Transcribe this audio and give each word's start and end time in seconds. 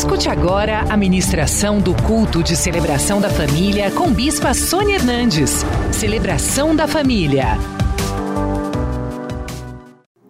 Escute 0.00 0.30
agora 0.30 0.90
a 0.90 0.96
ministração 0.96 1.78
do 1.78 1.94
culto 2.04 2.42
de 2.42 2.56
celebração 2.56 3.20
da 3.20 3.28
família 3.28 3.90
com 3.90 4.10
Bispa 4.10 4.54
Sônia 4.54 4.94
Hernandes. 4.94 5.50
Celebração 5.92 6.74
da 6.74 6.88
família. 6.88 7.48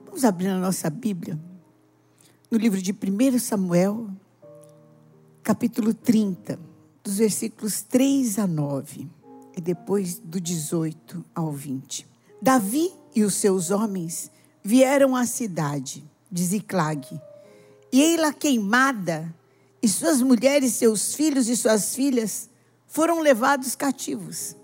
Vamos 0.06 0.24
abrir 0.24 0.48
a 0.48 0.58
nossa 0.58 0.90
Bíblia 0.90 1.38
no 2.50 2.58
livro 2.58 2.82
de 2.82 2.90
1 2.90 3.38
Samuel, 3.38 4.08
capítulo 5.40 5.94
30, 5.94 6.58
dos 7.04 7.18
versículos 7.18 7.80
3 7.82 8.40
a 8.40 8.48
9 8.48 9.08
e 9.56 9.60
depois 9.60 10.18
do 10.18 10.40
18 10.40 11.24
ao 11.32 11.52
20. 11.52 12.08
Davi 12.42 12.90
e 13.14 13.22
os 13.22 13.34
seus 13.34 13.70
homens 13.70 14.32
vieram 14.64 15.14
à 15.14 15.24
cidade 15.26 16.02
de 16.28 16.42
Ziclag, 16.42 17.06
e 17.92 18.02
ei-la 18.02 18.32
queimada 18.32 19.32
e 19.82 19.88
suas 19.88 20.20
mulheres, 20.20 20.74
seus 20.74 21.14
filhos 21.14 21.48
e 21.48 21.56
suas 21.56 21.94
filhas 21.94 22.48
foram 22.86 23.20
levados 23.20 23.74
cativos. 23.74 24.56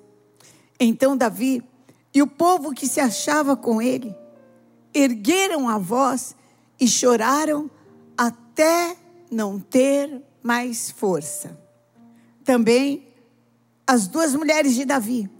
Então 0.78 1.16
Davi 1.16 1.62
e 2.14 2.22
o 2.22 2.26
povo 2.26 2.72
que 2.72 2.86
se 2.86 3.00
achava 3.00 3.56
com 3.56 3.80
ele 3.80 4.14
ergueram 4.92 5.68
a 5.68 5.78
voz 5.78 6.34
e 6.78 6.88
choraram 6.88 7.70
até 8.16 8.96
não 9.30 9.58
ter 9.58 10.22
mais 10.42 10.90
força. 10.90 11.58
Também 12.44 13.06
as 13.86 14.06
duas 14.06 14.34
mulheres 14.34 14.74
de 14.74 14.84
Davi 14.84 15.30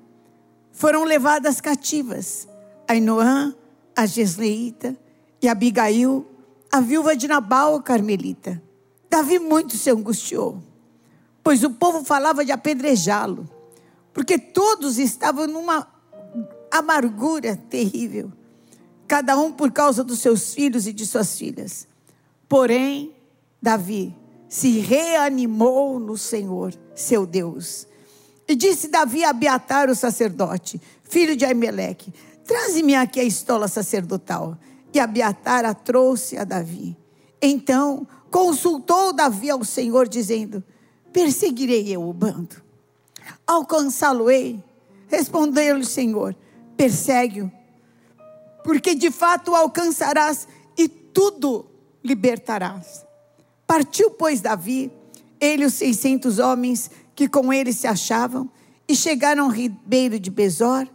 foram 0.71 1.05
levadas 1.05 1.61
cativas, 1.61 2.47
Ainoã, 2.87 3.55
a 3.97 4.05
Gesleita, 4.05 4.97
e 5.41 5.49
Abigail, 5.49 6.27
a 6.71 6.81
viúva 6.81 7.17
de 7.17 7.29
Nabal, 7.29 7.81
Carmelita. 7.83 8.63
Davi 9.11 9.39
muito 9.39 9.77
se 9.77 9.91
angustiou, 9.91 10.63
pois 11.43 11.63
o 11.63 11.71
povo 11.71 12.05
falava 12.05 12.45
de 12.45 12.53
apedrejá-lo, 12.53 13.49
porque 14.13 14.39
todos 14.39 14.99
estavam 14.99 15.47
numa 15.47 15.87
amargura 16.71 17.57
terrível, 17.57 18.33
cada 19.07 19.39
um 19.39 19.53
por 19.53 19.71
causa 19.71 20.03
dos 20.03 20.19
seus 20.19 20.53
filhos 20.55 20.87
e 20.87 20.93
de 20.93 21.07
suas 21.07 21.39
filhas. 21.39 21.87
Porém, 22.49 23.15
Davi 23.61 24.15
se 24.49 24.79
reanimou 24.79 25.99
no 25.99 26.17
Senhor, 26.17 26.75
seu 26.95 27.27
Deus. 27.27 27.87
E 28.49 28.55
disse 28.55 28.89
Davi 28.89 29.25
a 29.25 29.31
Abiatar, 29.31 29.91
o 29.91 29.95
sacerdote, 29.95 30.81
filho 31.03 31.37
de 31.37 31.45
Aimeleque: 31.45 32.13
Traze-me 32.45 32.95
aqui 32.95 33.19
a 33.21 33.25
estola 33.25 33.69
sacerdotal. 33.69 34.57
E 34.95 35.01
Abiatar 35.01 35.65
a 35.65 35.75
trouxe 35.75 36.39
a 36.39 36.45
Davi. 36.45 36.97
Então 37.43 38.07
consultou 38.37 39.15
Davi 39.15 39.49
ao 39.49 39.65
Senhor, 39.65 40.07
dizendo: 40.07 40.63
Perseguirei 41.11 41.91
eu 41.91 42.07
o 42.07 42.13
bando, 42.13 42.63
alcançá-lo-ei. 43.47 44.63
Respondeu-lhe 45.09 45.81
o 45.81 45.87
Senhor: 45.87 46.37
Persegue-o, 46.77 47.51
porque 48.63 48.95
de 48.95 49.11
fato 49.11 49.53
o 49.53 49.57
alcançarás 49.57 50.47
e 50.77 50.87
tudo 50.87 51.65
libertarás. 52.05 53.07
Partiu, 53.67 54.11
pois, 54.11 54.43
Davi, 54.43 54.93
ele 55.41 55.63
e 55.63 55.67
os 55.67 55.73
seiscentos 55.73 56.39
homens 56.39 56.91
que 57.15 57.27
com 57.27 57.51
ele 57.51 57.73
se 57.73 57.87
achavam, 57.87 58.51
e 58.87 58.95
chegaram 58.95 59.45
ao 59.45 59.51
ribeiro 59.51 60.21
de 60.21 60.31
Besor, 60.31 60.87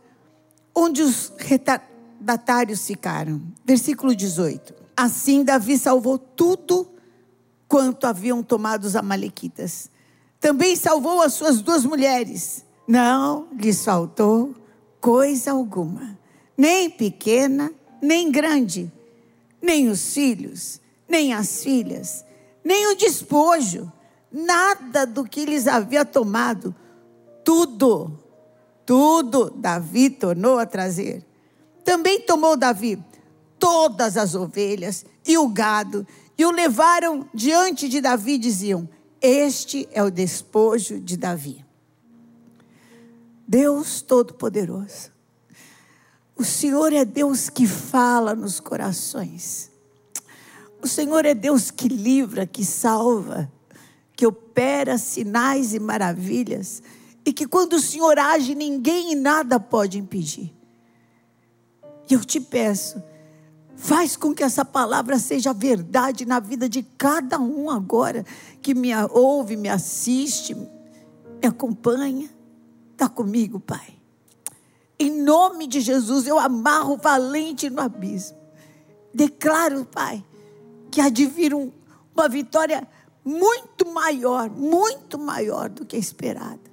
onde 0.76 1.02
os 1.02 1.34
retardatários 1.40 2.86
ficaram. 2.86 3.42
Versículo 3.66 4.16
18. 4.16 4.76
Assim 4.96 5.44
Davi 5.44 5.80
salvou 5.80 6.20
tudo 6.20 7.01
quanto 7.72 8.06
haviam 8.06 8.44
tomado 8.44 8.84
os 8.84 8.98
Amalequitas. 8.98 9.90
Também 10.42 10.76
salvou 10.76 11.22
as 11.22 11.32
suas 11.32 11.62
duas 11.62 11.86
mulheres. 11.86 12.66
Não 12.86 13.48
lhes 13.58 13.86
faltou 13.86 14.54
coisa 15.00 15.52
alguma, 15.52 16.20
nem 16.58 16.90
pequena, 16.90 17.72
nem 18.02 18.30
grande, 18.30 18.92
nem 19.62 19.88
os 19.88 20.14
filhos, 20.14 20.82
nem 21.08 21.34
as 21.34 21.64
filhas, 21.64 22.26
nem 22.62 22.92
o 22.92 22.96
despojo, 22.98 23.90
nada 24.30 25.08
do 25.08 25.24
que 25.24 25.46
lhes 25.46 25.66
havia 25.66 26.04
tomado. 26.04 26.76
Tudo, 27.42 28.20
tudo 28.86 29.50
Davi 29.50 30.10
tornou 30.10 30.60
a 30.60 30.66
trazer. 30.66 31.26
Também 31.86 32.20
tomou 32.20 32.58
Davi 32.58 33.02
todas 33.58 34.18
as 34.18 34.36
ovelhas 34.36 35.06
e 35.26 35.38
o 35.38 35.48
gado 35.48 36.06
e 36.42 36.46
o 36.46 36.50
levaram 36.50 37.30
diante 37.32 37.88
de 37.88 38.02
Davi, 38.02 38.36
diziam: 38.36 38.90
Este 39.22 39.88
é 39.92 40.02
o 40.02 40.10
despojo 40.10 41.00
de 41.00 41.16
Davi. 41.16 41.64
Deus 43.48 44.02
Todo-Poderoso, 44.02 45.12
o 46.36 46.44
Senhor 46.44 46.94
é 46.94 47.06
Deus 47.06 47.48
que 47.48 47.68
fala 47.68 48.34
nos 48.34 48.60
corações. 48.60 49.70
O 50.82 50.88
Senhor 50.88 51.28
é 51.28 51.36
Deus 51.36 51.70
que 51.70 51.88
livra, 51.88 52.48
que 52.48 52.66
salva, 52.66 53.52
que 54.16 54.26
opera 54.26 54.98
sinais 54.98 55.76
e 55.76 55.80
maravilhas, 55.80 56.82
e 57.24 57.32
que 57.32 57.46
quando 57.46 57.74
o 57.74 57.80
Senhor 57.80 58.18
age, 58.18 58.56
ninguém 58.56 59.12
e 59.12 59.16
nada 59.16 59.60
pode 59.60 60.00
impedir. 60.00 60.52
E 62.10 62.16
eu 62.16 62.26
te 62.26 62.40
peço, 62.40 63.00
Faz 63.82 64.16
com 64.16 64.32
que 64.32 64.44
essa 64.44 64.64
palavra 64.64 65.18
seja 65.18 65.52
verdade 65.52 66.24
na 66.24 66.40
vida 66.40 66.70
de 66.70 66.84
cada 66.84 67.40
um 67.40 67.68
agora 67.68 68.24
que 68.62 68.76
me 68.76 68.92
ouve, 69.10 69.58
me 69.58 69.68
assiste, 69.68 70.54
me 70.54 71.48
acompanha. 71.48 72.30
Está 72.92 73.10
comigo, 73.10 73.60
Pai. 73.60 73.96
Em 75.00 75.24
nome 75.24 75.66
de 75.66 75.82
Jesus, 75.82 76.28
eu 76.28 76.38
amarro 76.38 76.96
valente 76.96 77.72
no 77.72 77.82
abismo. 77.82 78.38
Declaro, 79.12 79.84
Pai, 79.84 80.24
que 80.92 81.02
há 81.02 81.10
de 81.10 81.26
vir 81.26 81.52
um, 81.52 81.72
uma 82.16 82.30
vitória 82.30 82.88
muito 83.26 83.92
maior, 83.92 84.48
muito 84.48 85.18
maior 85.18 85.70
do 85.70 85.88
que 85.88 85.96
a 85.96 86.00
esperada. 86.00 86.72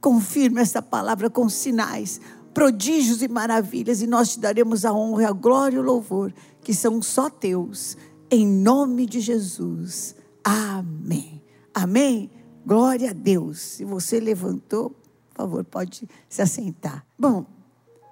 Confirma 0.00 0.60
essa 0.60 0.80
palavra 0.80 1.28
com 1.28 1.48
sinais, 1.48 2.20
prodígios 2.54 3.20
e 3.20 3.28
maravilhas, 3.28 4.00
e 4.00 4.06
nós 4.06 4.30
te 4.30 4.40
daremos 4.40 4.84
a 4.84 4.92
honra, 4.92 5.28
a 5.28 5.32
glória 5.32 5.76
e 5.76 5.80
o 5.80 5.82
louvor, 5.82 6.32
que 6.62 6.72
são 6.72 7.02
só 7.02 7.28
teus, 7.28 7.96
em 8.30 8.46
nome 8.46 9.04
de 9.04 9.20
Jesus. 9.20 10.14
Amém. 10.42 11.42
Amém. 11.74 12.30
Glória 12.64 13.10
a 13.10 13.12
Deus. 13.12 13.58
Se 13.60 13.84
você 13.84 14.20
levantou, 14.20 14.90
por 14.90 15.36
favor, 15.36 15.64
pode 15.64 16.08
se 16.28 16.40
assentar. 16.40 17.04
Bom, 17.18 17.44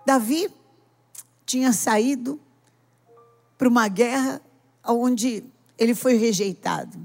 Davi 0.04 0.50
tinha 1.46 1.72
saído 1.72 2.40
para 3.56 3.68
uma 3.68 3.86
guerra 3.86 4.42
onde 4.84 5.44
ele 5.78 5.94
foi 5.94 6.16
rejeitado. 6.16 6.98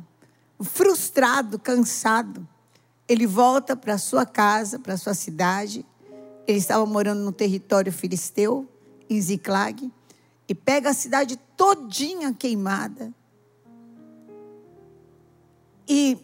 Frustrado, 0.60 1.60
cansado, 1.60 2.48
ele 3.08 3.28
volta 3.28 3.76
para 3.76 3.98
sua 4.00 4.26
casa, 4.26 4.80
para 4.80 4.98
sua 4.98 5.14
cidade 5.14 5.86
ele 6.48 6.58
estava 6.58 6.86
morando 6.86 7.22
no 7.22 7.32
território 7.32 7.92
filisteu, 7.92 8.68
em 9.10 9.22
Ziclag, 9.22 9.92
e 10.48 10.56
pega 10.56 10.90
a 10.90 10.94
cidade 10.94 11.38
todinha 11.58 12.34
queimada. 12.34 13.14
E 15.88 16.18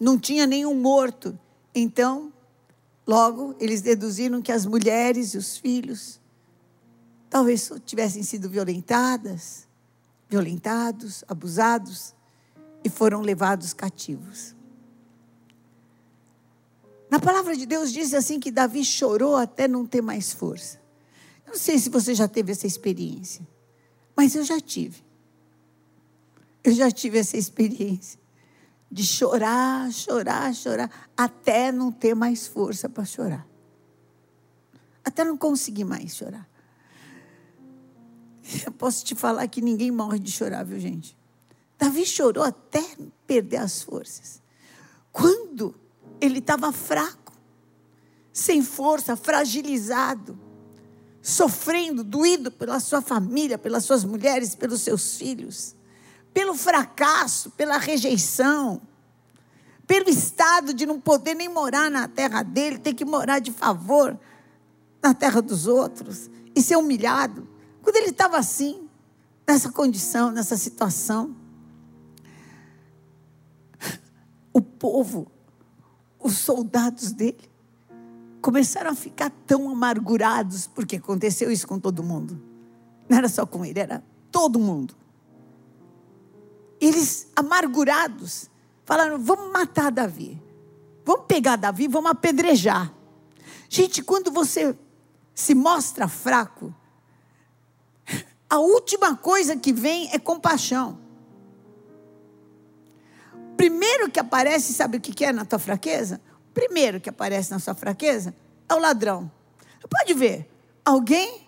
não 0.00 0.18
tinha 0.18 0.46
nenhum 0.46 0.74
morto. 0.74 1.38
Então, 1.72 2.32
logo, 3.06 3.54
eles 3.60 3.80
deduziram 3.80 4.42
que 4.42 4.50
as 4.50 4.66
mulheres 4.66 5.34
e 5.34 5.38
os 5.38 5.56
filhos 5.56 6.20
talvez 7.30 7.70
tivessem 7.86 8.22
sido 8.22 8.50
violentadas, 8.50 9.68
violentados, 10.28 11.24
abusados 11.28 12.14
e 12.84 12.90
foram 12.90 13.20
levados 13.20 13.72
cativos. 13.72 14.56
Na 17.12 17.20
palavra 17.20 17.54
de 17.54 17.66
Deus 17.66 17.92
diz 17.92 18.14
assim 18.14 18.40
que 18.40 18.50
Davi 18.50 18.82
chorou 18.82 19.36
até 19.36 19.68
não 19.68 19.84
ter 19.84 20.00
mais 20.00 20.32
força. 20.32 20.80
Eu 21.44 21.52
não 21.52 21.58
sei 21.58 21.78
se 21.78 21.90
você 21.90 22.14
já 22.14 22.26
teve 22.26 22.52
essa 22.52 22.66
experiência, 22.66 23.46
mas 24.16 24.34
eu 24.34 24.42
já 24.42 24.58
tive. 24.58 25.04
Eu 26.64 26.72
já 26.72 26.90
tive 26.90 27.18
essa 27.18 27.36
experiência 27.36 28.18
de 28.90 29.04
chorar, 29.04 29.92
chorar, 29.92 30.54
chorar, 30.54 31.10
até 31.14 31.70
não 31.70 31.92
ter 31.92 32.14
mais 32.14 32.46
força 32.46 32.88
para 32.88 33.04
chorar. 33.04 33.46
Até 35.04 35.22
não 35.22 35.36
conseguir 35.36 35.84
mais 35.84 36.16
chorar. 36.16 36.48
Eu 38.64 38.72
posso 38.72 39.04
te 39.04 39.14
falar 39.14 39.46
que 39.48 39.60
ninguém 39.60 39.90
morre 39.90 40.18
de 40.18 40.32
chorar, 40.32 40.64
viu, 40.64 40.80
gente? 40.80 41.14
Davi 41.78 42.06
chorou 42.06 42.42
até 42.42 42.82
perder 43.26 43.58
as 43.58 43.82
forças. 43.82 44.40
Quando 45.12 45.81
ele 46.22 46.38
estava 46.38 46.70
fraco, 46.70 47.32
sem 48.32 48.62
força, 48.62 49.16
fragilizado, 49.16 50.38
sofrendo, 51.20 52.04
doído 52.04 52.50
pela 52.52 52.78
sua 52.78 53.02
família, 53.02 53.58
pelas 53.58 53.84
suas 53.84 54.04
mulheres, 54.04 54.54
pelos 54.54 54.82
seus 54.82 55.16
filhos, 55.16 55.74
pelo 56.32 56.54
fracasso, 56.54 57.50
pela 57.50 57.76
rejeição, 57.76 58.80
pelo 59.84 60.08
estado 60.08 60.72
de 60.72 60.86
não 60.86 61.00
poder 61.00 61.34
nem 61.34 61.48
morar 61.48 61.90
na 61.90 62.06
terra 62.06 62.44
dele, 62.44 62.78
ter 62.78 62.94
que 62.94 63.04
morar 63.04 63.40
de 63.40 63.50
favor 63.50 64.16
na 65.02 65.12
terra 65.12 65.42
dos 65.42 65.66
outros 65.66 66.30
e 66.54 66.62
ser 66.62 66.76
humilhado. 66.76 67.48
Quando 67.82 67.96
ele 67.96 68.10
estava 68.10 68.38
assim, 68.38 68.88
nessa 69.44 69.72
condição, 69.72 70.30
nessa 70.30 70.56
situação, 70.56 71.34
o 74.52 74.60
povo, 74.62 75.26
os 76.22 76.38
soldados 76.38 77.12
dele, 77.12 77.50
começaram 78.40 78.90
a 78.90 78.94
ficar 78.94 79.30
tão 79.46 79.70
amargurados, 79.70 80.66
porque 80.66 80.96
aconteceu 80.96 81.50
isso 81.50 81.66
com 81.66 81.78
todo 81.78 82.02
mundo. 82.02 82.40
Não 83.08 83.18
era 83.18 83.28
só 83.28 83.44
com 83.46 83.64
ele, 83.64 83.78
era 83.78 84.02
todo 84.30 84.58
mundo. 84.58 84.94
Eles, 86.80 87.28
amargurados, 87.36 88.50
falaram: 88.84 89.18
vamos 89.18 89.52
matar 89.52 89.90
Davi. 89.90 90.42
Vamos 91.04 91.26
pegar 91.26 91.56
Davi, 91.56 91.88
vamos 91.88 92.10
apedrejar. 92.10 92.92
Gente, 93.68 94.02
quando 94.02 94.30
você 94.30 94.76
se 95.34 95.54
mostra 95.54 96.06
fraco, 96.06 96.74
a 98.48 98.58
última 98.58 99.16
coisa 99.16 99.56
que 99.56 99.72
vem 99.72 100.10
é 100.12 100.18
compaixão. 100.18 100.98
Primeiro 103.62 104.10
que 104.10 104.18
aparece, 104.18 104.72
sabe 104.72 104.96
o 104.96 105.00
que 105.00 105.24
é 105.24 105.32
na 105.32 105.44
tua 105.44 105.56
fraqueza? 105.56 106.20
Primeiro 106.52 107.00
que 107.00 107.08
aparece 107.08 107.52
na 107.52 107.60
sua 107.60 107.76
fraqueza 107.76 108.34
é 108.68 108.74
o 108.74 108.78
ladrão. 108.80 109.30
Pode 109.88 110.14
ver, 110.14 110.50
alguém 110.84 111.46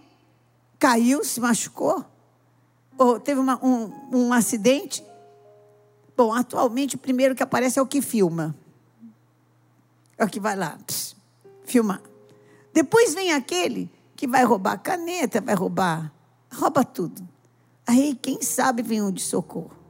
caiu, 0.79 1.25
se 1.25 1.41
machucou, 1.41 2.05
ou 2.97 3.19
teve 3.19 3.41
uma, 3.41 3.59
um, 3.67 3.91
um 4.13 4.33
acidente. 4.33 5.05
Bom, 6.17 6.33
atualmente 6.33 6.95
o 6.95 6.99
primeiro 6.99 7.35
que 7.35 7.43
aparece 7.43 7.81
é 7.81 7.83
o 7.83 7.87
que 7.87 8.01
filma. 8.01 8.55
É 10.17 10.25
o 10.25 10.29
que 10.29 10.39
vai 10.39 10.55
lá, 10.55 10.79
pss, 10.87 11.17
filmar. 11.65 12.01
Depois 12.73 13.13
vem 13.13 13.33
aquele 13.33 13.91
que 14.15 14.29
vai 14.29 14.45
roubar 14.45 14.79
caneta, 14.79 15.41
vai 15.41 15.57
roubar, 15.57 16.13
rouba 16.53 16.85
tudo. 16.85 17.29
Aí, 17.85 18.15
quem 18.15 18.41
sabe, 18.41 18.85
vem 18.85 19.03
um 19.03 19.11
de 19.11 19.21
socorro. 19.21 19.84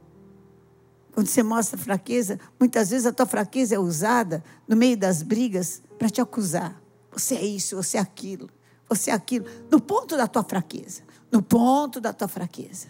Quando 1.15 1.27
você 1.27 1.41
mostra 1.41 1.77
fraqueza, 1.77 2.37
muitas 2.59 2.89
vezes 2.89 3.05
a 3.05 3.13
tua 3.13 3.25
fraqueza 3.25 3.73
é 3.73 3.79
usada 3.79 4.43
no 4.67 4.75
meio 4.75 4.97
das 4.97 5.23
brigas 5.23 5.81
para 5.97 6.09
te 6.09 6.19
acusar. 6.19 6.77
Você 7.09 7.35
é 7.35 7.45
isso, 7.45 7.77
você 7.77 7.95
é 7.95 8.01
aquilo, 8.01 8.49
você 8.89 9.11
é 9.11 9.13
aquilo. 9.13 9.45
No 9.71 9.79
ponto 9.79 10.17
da 10.17 10.27
tua 10.27 10.43
fraqueza. 10.43 11.03
No 11.31 11.41
ponto 11.41 12.01
da 12.01 12.11
tua 12.11 12.27
fraqueza. 12.27 12.89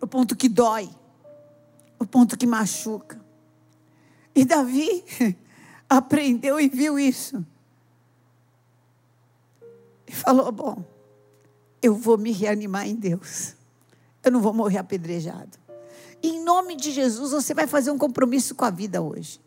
No 0.00 0.08
ponto 0.08 0.34
que 0.34 0.48
dói. 0.48 0.90
No 2.00 2.08
ponto 2.08 2.36
que 2.36 2.44
machuca. 2.44 3.24
E 4.34 4.44
Davi 4.44 5.04
aprendeu 5.88 6.58
e 6.58 6.68
viu 6.68 6.98
isso. 6.98 7.46
E 10.08 10.12
falou: 10.12 10.50
Bom, 10.50 10.84
eu 11.80 11.94
vou 11.94 12.18
me 12.18 12.32
reanimar 12.32 12.88
em 12.88 12.96
Deus. 12.96 13.54
Eu 14.24 14.32
não 14.32 14.40
vou 14.40 14.52
morrer 14.52 14.78
apedrejado. 14.78 15.61
Em 16.22 16.42
nome 16.44 16.76
de 16.76 16.92
Jesus, 16.92 17.32
você 17.32 17.52
vai 17.52 17.66
fazer 17.66 17.90
um 17.90 17.98
compromisso 17.98 18.54
com 18.54 18.64
a 18.64 18.70
vida 18.70 19.02
hoje. 19.02 19.40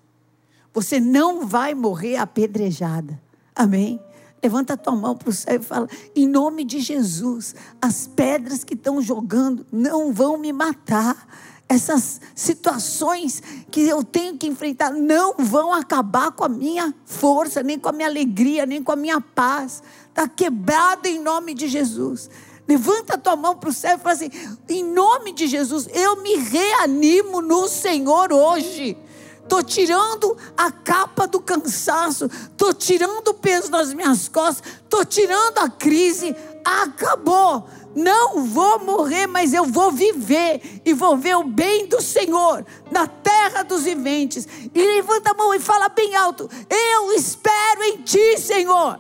Você 0.74 1.00
não 1.00 1.48
vai 1.48 1.74
morrer 1.74 2.18
apedrejada. 2.18 3.22
Amém? 3.56 4.00
Levanta 4.44 4.74
a 4.74 4.78
tua 4.78 4.96
mão 4.96 5.16
para 5.16 5.30
o 5.30 5.34
céu 5.34 5.56
e 5.56 5.64
fala: 5.64 5.88
em 6.16 6.28
nome 6.28 6.66
de 6.66 6.80
Jesus, 6.80 7.56
as 7.82 8.06
pedras 8.06 8.64
que 8.64 8.74
estão 8.74 9.02
jogando 9.02 9.66
não 9.72 10.12
vão 10.12 10.38
me 10.38 10.52
matar. 10.52 11.28
Essas 11.68 12.22
situações 12.36 13.42
que 13.72 13.82
eu 13.88 14.04
tenho 14.04 14.38
que 14.38 14.46
enfrentar 14.46 14.92
não 14.92 15.34
vão 15.40 15.74
acabar 15.74 16.32
com 16.32 16.44
a 16.44 16.50
minha 16.50 16.94
força, 17.06 17.64
nem 17.64 17.80
com 17.80 17.90
a 17.90 17.92
minha 17.92 18.08
alegria, 18.08 18.68
nem 18.68 18.84
com 18.84 18.92
a 18.92 18.96
minha 18.96 19.20
paz. 19.20 19.82
Está 20.10 20.28
quebrado 20.28 21.08
em 21.08 21.20
nome 21.20 21.56
de 21.56 21.68
Jesus. 21.68 22.30
Levanta 22.68 23.14
a 23.14 23.18
tua 23.18 23.36
mão 23.36 23.56
para 23.56 23.70
o 23.70 23.74
céu 23.74 23.96
e 23.96 24.00
fala 24.00 24.16
assim: 24.16 24.32
em 24.68 24.84
nome 24.84 25.32
de 25.34 25.48
Jesus, 25.48 25.88
eu 25.94 26.22
me 26.22 26.36
reanimo 26.36 27.42
no 27.42 27.68
Senhor 27.68 28.34
hoje. 28.34 28.98
Estou 29.44 29.62
tirando 29.62 30.36
a 30.58 30.72
capa 30.72 31.28
do 31.28 31.40
cansaço, 31.40 32.26
estou 32.26 32.74
tirando 32.74 33.28
o 33.28 33.34
peso 33.36 33.70
das 33.70 33.94
minhas 33.94 34.28
costas, 34.28 34.68
estou 34.84 35.06
tirando 35.06 35.60
a 35.60 35.70
crise. 35.70 36.36
Acabou. 36.64 37.70
Não 37.96 38.44
vou 38.44 38.80
morrer, 38.80 39.26
mas 39.26 39.54
eu 39.54 39.64
vou 39.64 39.92
viver 39.92 40.82
e 40.84 40.94
vou 40.94 41.16
ver 41.16 41.38
o 41.38 41.44
bem 41.44 41.86
do 41.86 42.02
Senhor 42.02 42.66
na 42.92 43.08
terra 43.08 43.64
dos 43.64 43.84
viventes. 43.84 44.48
E 44.74 44.82
levanta 44.96 45.32
a 45.32 45.34
mão 45.34 45.54
e 45.54 45.60
fala 45.60 45.88
bem 45.90 46.14
alto: 46.16 46.50
Eu 46.68 47.14
espero 47.14 47.84
em 47.84 48.02
Ti, 48.02 48.38
Senhor. 48.38 49.00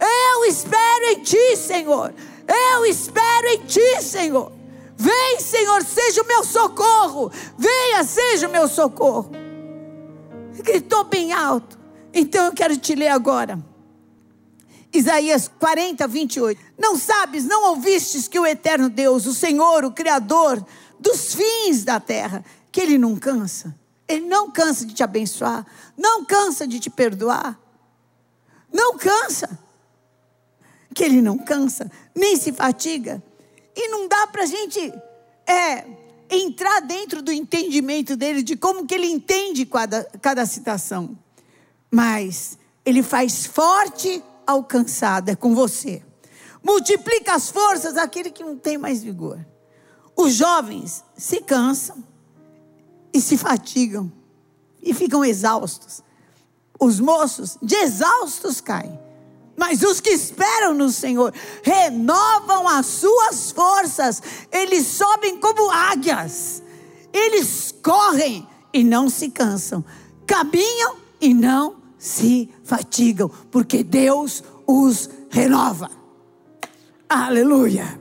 Eu 0.00 0.44
espero 0.46 1.04
em 1.10 1.22
Ti, 1.22 1.56
Senhor. 1.56 2.12
Eu 2.52 2.84
espero 2.84 3.46
em 3.48 3.64
Ti, 3.64 4.02
Senhor. 4.02 4.52
Vem, 4.96 5.40
Senhor, 5.40 5.82
seja 5.84 6.22
o 6.22 6.26
meu 6.26 6.44
socorro. 6.44 7.30
Venha, 7.56 8.02
seja 8.04 8.48
o 8.48 8.50
meu 8.50 8.66
socorro. 8.66 9.30
Gritou 10.62 11.04
bem 11.04 11.32
alto. 11.32 11.78
Então 12.12 12.46
eu 12.46 12.52
quero 12.52 12.76
te 12.76 12.94
ler 12.94 13.08
agora. 13.08 13.58
Isaías 14.92 15.48
40, 15.60 16.06
28. 16.08 16.60
Não 16.76 16.98
sabes, 16.98 17.44
não 17.44 17.70
ouvistes 17.70 18.26
que 18.26 18.38
o 18.38 18.44
eterno 18.44 18.90
Deus, 18.90 19.26
o 19.26 19.32
Senhor, 19.32 19.84
o 19.84 19.92
Criador 19.92 20.64
dos 20.98 21.34
fins 21.34 21.84
da 21.84 22.00
terra, 22.00 22.44
que 22.72 22.80
Ele 22.80 22.98
não 22.98 23.16
cansa. 23.16 23.74
Ele 24.08 24.26
não 24.26 24.50
cansa 24.50 24.84
de 24.84 24.92
te 24.92 25.04
abençoar. 25.04 25.64
Não 25.96 26.24
cansa 26.24 26.66
de 26.66 26.80
te 26.80 26.90
perdoar. 26.90 27.56
Não 28.72 28.98
cansa 28.98 29.58
que 30.94 31.04
ele 31.04 31.22
não 31.22 31.38
cansa, 31.38 31.90
nem 32.14 32.36
se 32.36 32.52
fatiga. 32.52 33.22
E 33.74 33.88
não 33.88 34.08
dá 34.08 34.26
para 34.26 34.42
a 34.42 34.46
gente 34.46 34.92
é, 35.46 35.84
entrar 36.30 36.80
dentro 36.80 37.22
do 37.22 37.32
entendimento 37.32 38.16
dele, 38.16 38.42
de 38.42 38.56
como 38.56 38.86
que 38.86 38.94
ele 38.94 39.06
entende 39.06 39.66
cada, 39.66 40.04
cada 40.20 40.46
citação. 40.46 41.16
Mas 41.90 42.58
ele 42.84 43.02
faz 43.02 43.46
forte 43.46 44.22
é 45.26 45.36
com 45.36 45.54
você. 45.54 46.02
Multiplica 46.62 47.34
as 47.34 47.48
forças 47.48 47.94
daquele 47.94 48.30
que 48.30 48.42
não 48.42 48.56
tem 48.56 48.76
mais 48.76 49.02
vigor. 49.02 49.38
Os 50.16 50.34
jovens 50.34 51.04
se 51.16 51.40
cansam 51.40 52.02
e 53.12 53.20
se 53.20 53.38
fatigam 53.38 54.12
e 54.82 54.92
ficam 54.92 55.24
exaustos. 55.24 56.02
Os 56.78 56.98
moços 56.98 57.56
de 57.62 57.76
exaustos 57.76 58.60
caem. 58.60 58.98
Mas 59.60 59.82
os 59.82 60.00
que 60.00 60.08
esperam 60.08 60.72
no 60.72 60.88
Senhor 60.88 61.34
renovam 61.62 62.66
as 62.66 62.86
suas 62.86 63.52
forças, 63.52 64.22
eles 64.50 64.86
sobem 64.86 65.36
como 65.36 65.70
águias, 65.70 66.62
eles 67.12 67.74
correm 67.82 68.48
e 68.72 68.82
não 68.82 69.10
se 69.10 69.28
cansam, 69.28 69.84
caminham 70.26 70.96
e 71.20 71.34
não 71.34 71.76
se 71.98 72.48
fatigam, 72.64 73.30
porque 73.50 73.84
Deus 73.84 74.42
os 74.66 75.10
renova. 75.28 75.90
Aleluia. 77.06 77.99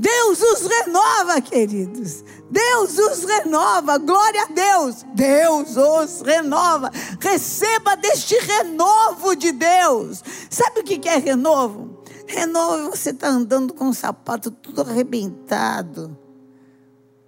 Deus 0.00 0.40
os 0.40 0.66
renova, 0.66 1.42
queridos. 1.42 2.24
Deus 2.50 2.98
os 2.98 3.22
renova. 3.24 3.98
Glória 3.98 4.44
a 4.44 4.46
Deus. 4.46 5.04
Deus 5.14 5.76
os 5.76 6.22
renova. 6.22 6.90
Receba 7.20 7.96
deste 7.96 8.34
renovo 8.34 9.36
de 9.36 9.52
Deus. 9.52 10.24
Sabe 10.48 10.80
o 10.80 10.84
que 10.84 11.06
é 11.06 11.18
renovo? 11.18 12.02
Renovo 12.26 12.86
é 12.86 12.90
você 12.96 13.10
está 13.10 13.28
andando 13.28 13.74
com 13.74 13.90
o 13.90 13.94
sapato 13.94 14.50
tudo 14.50 14.80
arrebentado, 14.80 16.16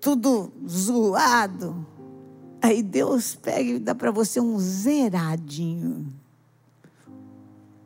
tudo 0.01 0.51
zoado. 0.67 1.87
Aí 2.63 2.83
Deus 2.83 3.35
pega 3.35 3.69
e 3.69 3.79
dá 3.79 3.95
para 3.95 4.11
você 4.11 4.41
um 4.41 4.59
zeradinho, 4.59 6.11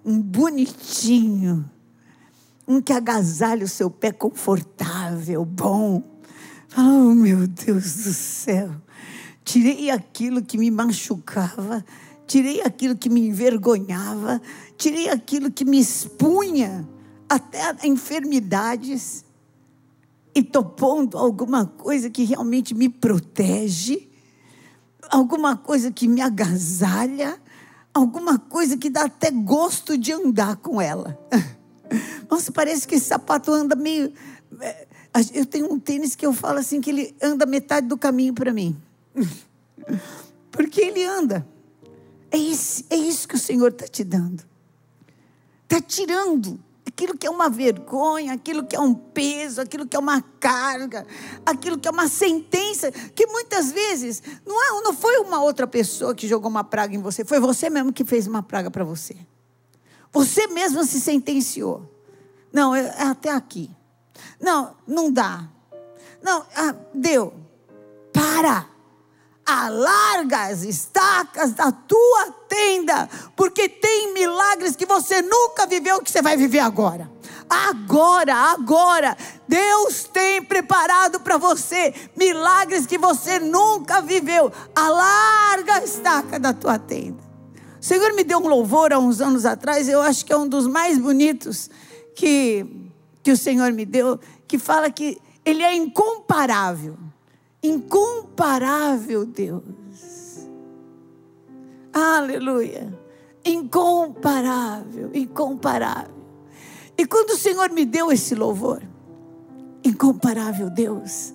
um 0.05 0.21
bonitinho 0.21 1.69
um 2.67 2.81
que 2.81 2.93
agasalha 2.93 3.65
o 3.65 3.69
seu 3.69 3.91
pé 3.91 4.11
confortável, 4.13 5.45
bom. 5.45 6.03
Oh, 6.77 7.15
meu 7.15 7.47
Deus 7.47 8.05
do 8.05 8.13
céu. 8.13 8.71
Tirei 9.45 9.91
aquilo 9.91 10.43
que 10.43 10.59
me 10.59 10.71
machucava, 10.71 11.85
tirei 12.27 12.61
aquilo 12.61 12.97
que 12.97 13.09
me 13.09 13.29
envergonhava, 13.29 14.43
tirei 14.77 15.09
aquilo 15.09 15.51
que 15.51 15.65
me 15.65 15.79
expunha 15.79 16.87
até 17.29 17.75
enfermidades 17.87 19.25
e 20.35 20.41
estou 20.41 20.65
pondo 20.65 21.17
alguma 21.17 21.65
coisa 21.65 22.11
que 22.11 22.25
realmente 22.25 22.75
me 22.75 22.89
protege, 22.89 24.07
alguma 25.09 25.57
coisa 25.57 25.91
que 25.91 26.07
me 26.07 26.21
agasalha, 26.21 27.41
alguma 27.95 28.39
coisa 28.39 28.77
que 28.77 28.91
dá 28.91 29.05
até 29.05 29.31
gosto 29.31 29.97
de 29.97 30.13
andar 30.13 30.57
com 30.57 30.79
ela. 30.81 31.19
Nossa, 32.31 32.52
parece 32.52 32.87
que 32.87 32.95
esse 32.95 33.07
sapato 33.07 33.52
anda 33.52 33.75
meio. 33.76 34.12
É, 34.61 34.87
eu 35.33 35.47
tenho 35.47 35.73
um 35.73 35.78
tênis 35.78 36.14
que 36.14 36.26
eu 36.26 36.33
falo 36.33 36.59
assim 36.59 36.81
que 36.81 36.90
ele 36.90 37.16
anda 37.23 37.47
metade 37.47 37.87
do 37.87 37.97
caminho 37.97 38.35
para 38.35 38.52
mim. 38.52 38.76
Porque 40.50 40.81
Ele 40.81 41.05
anda. 41.05 41.47
É, 42.31 42.38
esse, 42.38 42.85
é 42.90 42.97
isso 42.97 43.28
que 43.28 43.35
o 43.35 43.38
Senhor 43.38 43.71
está 43.71 43.87
te 43.87 44.02
dando. 44.02 44.43
Está 45.64 45.81
tirando 45.81 46.59
aquilo 46.87 47.16
que 47.16 47.26
é 47.26 47.31
uma 47.31 47.50
vergonha, 47.50 48.33
aquilo 48.33 48.64
que 48.64 48.75
é 48.75 48.81
um 48.81 48.95
peso, 48.95 49.61
aquilo 49.61 49.87
que 49.87 49.97
é 49.97 49.99
uma 49.99 50.23
carga, 50.40 51.07
aquilo 51.45 51.78
que 51.78 51.87
é 51.87 51.90
uma 51.90 52.09
sentença, 52.09 52.90
que 52.90 53.26
muitas 53.26 53.71
vezes 53.71 54.23
não, 54.47 54.62
é, 54.62 54.83
não 54.83 54.95
foi 54.95 55.19
uma 55.19 55.43
outra 55.43 55.66
pessoa 55.66 56.14
que 56.14 56.26
jogou 56.26 56.50
uma 56.50 56.64
praga 56.64 56.95
em 56.95 57.00
você, 57.00 57.25
foi 57.25 57.38
você 57.38 57.69
mesmo 57.69 57.93
que 57.93 58.05
fez 58.05 58.26
uma 58.26 58.43
praga 58.43 58.71
para 58.71 58.85
você. 58.85 59.16
Você 60.17 60.47
mesmo 60.47 60.83
se 60.83 60.99
sentenciou. 60.99 61.83
Não, 62.51 62.75
é, 62.75 62.89
até 63.03 63.31
aqui. 63.31 63.71
Não, 64.41 64.75
não 64.87 65.13
dá. 65.13 65.47
Não, 66.23 66.47
ah, 66.57 66.75
deu. 66.95 67.35
Para 68.15 68.67
alarga 69.45 70.47
as 70.47 70.63
estacas 70.63 71.53
da 71.53 71.71
tua 71.71 72.33
tenda, 72.49 73.09
porque 73.37 73.69
tem 73.69 74.15
milagres 74.15 74.75
que 74.75 74.87
você 74.87 75.21
nunca 75.21 75.67
viveu 75.67 76.01
que 76.01 76.11
você 76.11 76.23
vai 76.23 76.37
viver 76.37 76.61
agora. 76.61 77.11
Agora, 77.49 78.35
agora, 78.35 79.17
Deus 79.47 80.05
tem 80.05 80.43
preparado 80.43 81.21
para 81.21 81.37
você 81.37 81.95
milagres 82.17 82.87
que 82.87 82.97
você 82.97 83.39
nunca 83.39 84.01
viveu. 84.01 84.51
Alarga 84.75 85.75
a 85.75 85.85
estaca 85.85 86.41
da 86.41 86.55
tua 86.55 86.79
tenda. 86.79 87.25
O 87.87 87.88
Senhor 87.88 88.14
me 88.14 88.25
deu 88.25 88.40
um 88.40 88.49
louvor 88.49 88.93
há 88.93 88.99
uns 88.99 89.21
anos 89.21 89.47
atrás, 89.47 89.88
eu 89.88 90.02
acho 90.02 90.26
que 90.26 90.33
é 90.33 90.37
um 90.37 90.49
dos 90.49 90.66
mais 90.66 90.99
bonitos 90.99 91.71
que, 92.16 92.66
que 93.23 93.31
o 93.31 93.37
Senhor 93.37 93.71
me 93.71 93.85
deu, 93.87 94.19
que 94.49 94.59
fala 94.59 94.90
que 94.90 95.16
Ele 95.45 95.62
é 95.62 95.73
incomparável 95.73 96.97
incomparável 97.62 99.25
Deus. 99.25 99.62
Aleluia. 101.93 102.93
Incomparável, 103.45 105.11
incomparável. 105.14 106.16
E 106.99 107.07
quando 107.07 107.31
o 107.31 107.37
Senhor 107.37 107.71
me 107.71 107.85
deu 107.85 108.11
esse 108.11 108.35
louvor, 108.35 108.83
incomparável 109.85 110.69
Deus, 110.71 111.33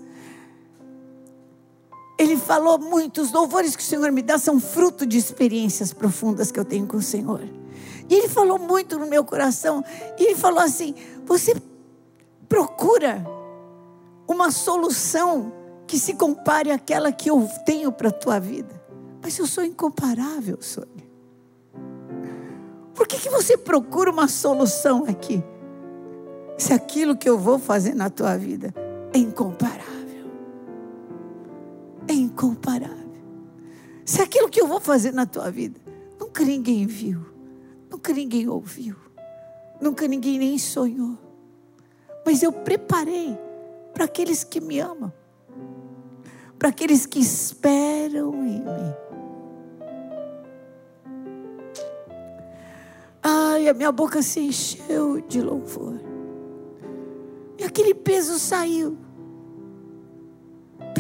Ele 2.22 2.38
falou 2.38 2.78
muitos 2.78 3.32
louvores 3.32 3.76
que 3.76 3.82
o 3.82 3.86
Senhor 3.86 4.12
me 4.12 4.22
dá 4.22 4.38
são 4.38 4.60
fruto 4.60 5.08
de 5.08 5.18
experiências 5.18 5.92
profundas 5.92 6.52
que 6.52 6.60
eu 6.60 6.64
tenho 6.64 6.86
com 6.86 6.98
o 6.98 7.02
Senhor. 7.02 7.42
E 8.08 8.14
Ele 8.14 8.28
falou 8.28 8.60
muito 8.60 9.00
no 9.00 9.08
meu 9.08 9.26
coração. 9.26 9.84
E 10.20 10.26
Ele 10.26 10.36
falou 10.36 10.60
assim: 10.60 10.94
você 11.26 11.56
procura 12.48 13.26
uma 14.28 14.52
solução 14.52 15.52
que 15.88 15.98
se 15.98 16.14
compare 16.14 16.70
àquela 16.70 17.12
que 17.12 17.28
eu 17.28 17.50
tenho 17.66 17.92
para 17.92 18.10
a 18.10 18.14
tua 18.14 18.40
vida. 18.40 18.80
Mas 19.20 19.40
eu 19.40 19.48
sou 19.48 19.66
incomparável, 19.66 20.60
Sônia. 20.62 21.10
Por 22.94 23.08
que, 23.08 23.18
que 23.18 23.32
você 23.32 23.58
procura 23.58 24.12
uma 24.12 24.28
solução 24.28 25.06
aqui? 25.08 25.44
Se 26.56 26.72
aquilo 26.72 27.18
que 27.18 27.28
eu 27.28 27.40
vou 27.40 27.58
fazer 27.58 27.96
na 27.96 28.12
tua 28.12 28.38
vida 28.38 28.72
é 29.12 29.18
incomparável. 29.18 30.01
Incomparável. 32.32 33.12
Se 34.06 34.22
aquilo 34.22 34.50
que 34.50 34.62
eu 34.62 34.68
vou 34.68 34.80
fazer 34.80 35.14
na 35.14 35.26
tua 35.26 35.52
vida 35.52 35.80
nunca 36.20 36.44
ninguém 36.44 36.86
viu, 36.86 37.26
nunca 37.90 38.14
ninguém 38.14 38.48
ouviu, 38.48 38.96
nunca 39.80 40.08
ninguém 40.08 40.38
nem 40.40 40.58
sonhou. 40.58 41.18
Mas 42.26 42.44
eu 42.44 42.52
preparei 42.52 43.38
para 43.94 44.06
aqueles 44.06 44.44
que 44.44 44.60
me 44.60 44.80
amam 44.80 45.12
para 46.62 46.70
aqueles 46.70 47.08
que 47.08 47.18
esperam 47.18 48.36
em 48.46 48.62
mim. 48.62 48.94
Ai, 53.24 53.68
a 53.68 53.74
minha 53.74 53.92
boca 53.92 54.22
se 54.22 54.42
encheu 54.42 55.22
de 55.22 55.42
louvor. 55.42 56.00
E 57.58 57.64
aquele 57.64 57.96
peso 57.96 58.38
saiu. 58.38 58.96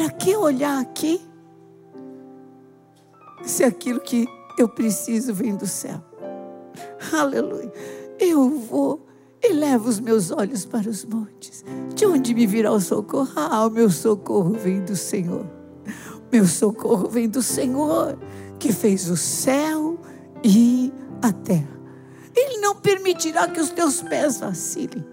Para 0.02 0.10
que 0.10 0.36
olhar 0.36 0.82
aqui? 0.82 1.22
Se 3.44 3.64
aquilo 3.64 4.00
que 4.00 4.28
eu 4.58 4.68
preciso 4.68 5.32
vem 5.32 5.56
do 5.56 5.68
céu. 5.68 6.04
Aleluia. 7.14 7.72
Eu 8.20 8.50
vou 8.50 9.06
Eleva 9.44 9.88
os 9.88 10.00
meus 10.00 10.32
olhos 10.32 10.66
para 10.66 10.90
os 10.90 11.06
montes. 11.06 11.64
De 11.94 12.08
onde 12.08 12.34
me 12.34 12.48
virá 12.48 12.72
o 12.72 12.80
socorro? 12.80 13.30
Ah, 13.36 13.68
o 13.68 13.70
meu 13.70 13.92
socorro 13.92 14.54
vem 14.54 14.84
do 14.84 14.96
Senhor. 14.96 15.46
Meu 16.32 16.48
socorro 16.48 17.08
vem 17.08 17.30
do 17.30 17.44
Senhor, 17.44 18.18
que 18.58 18.74
fez 18.74 19.08
o 19.08 19.18
céu 19.18 20.00
e 20.44 20.92
a 21.22 21.32
terra. 21.32 21.80
Ele 22.36 22.58
não 22.58 22.76
permitirá 22.76 23.48
que 23.48 23.60
os 23.60 23.70
teus 23.70 24.02
pés 24.02 24.40
vacilem. 24.40 25.06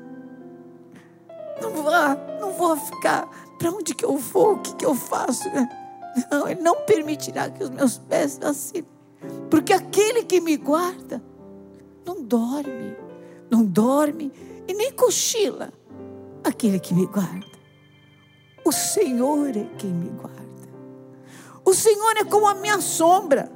Não 1.61 1.83
vá, 1.83 2.17
não 2.41 2.53
vou 2.53 2.75
ficar. 2.77 3.29
Para 3.59 3.71
onde 3.71 3.95
que 3.95 4.05
eu 4.05 4.17
vou? 4.17 4.55
O 4.55 4.59
que, 4.59 4.75
que 4.77 4.87
eu 4.87 4.95
faço? 4.95 5.49
Não, 6.31 6.49
Ele 6.49 6.61
não 6.61 6.83
permitirá 6.83 7.51
que 7.51 7.63
os 7.63 7.71
meus 7.71 7.99
pés 7.99 8.39
vacilem. 8.39 8.87
Porque 9.51 9.73
aquele 9.73 10.25
que 10.25 10.41
me 10.41 10.57
guarda 10.57 11.23
não 12.05 12.23
dorme 12.23 12.97
não 13.51 13.65
dorme 13.65 14.33
e 14.67 14.75
nem 14.75 14.93
cochila 14.93 15.73
aquele 16.45 16.79
que 16.79 16.95
me 16.95 17.07
guarda. 17.07 17.47
O 18.65 18.73
Senhor 18.73 19.49
é 19.57 19.65
quem 19.79 19.91
me 19.91 20.11
guarda. 20.11 20.39
O 21.65 21.75
Senhor 21.75 22.17
é 22.17 22.25
como 22.25 22.47
a 22.47 22.55
minha 22.55 22.81
sombra, 22.81 23.51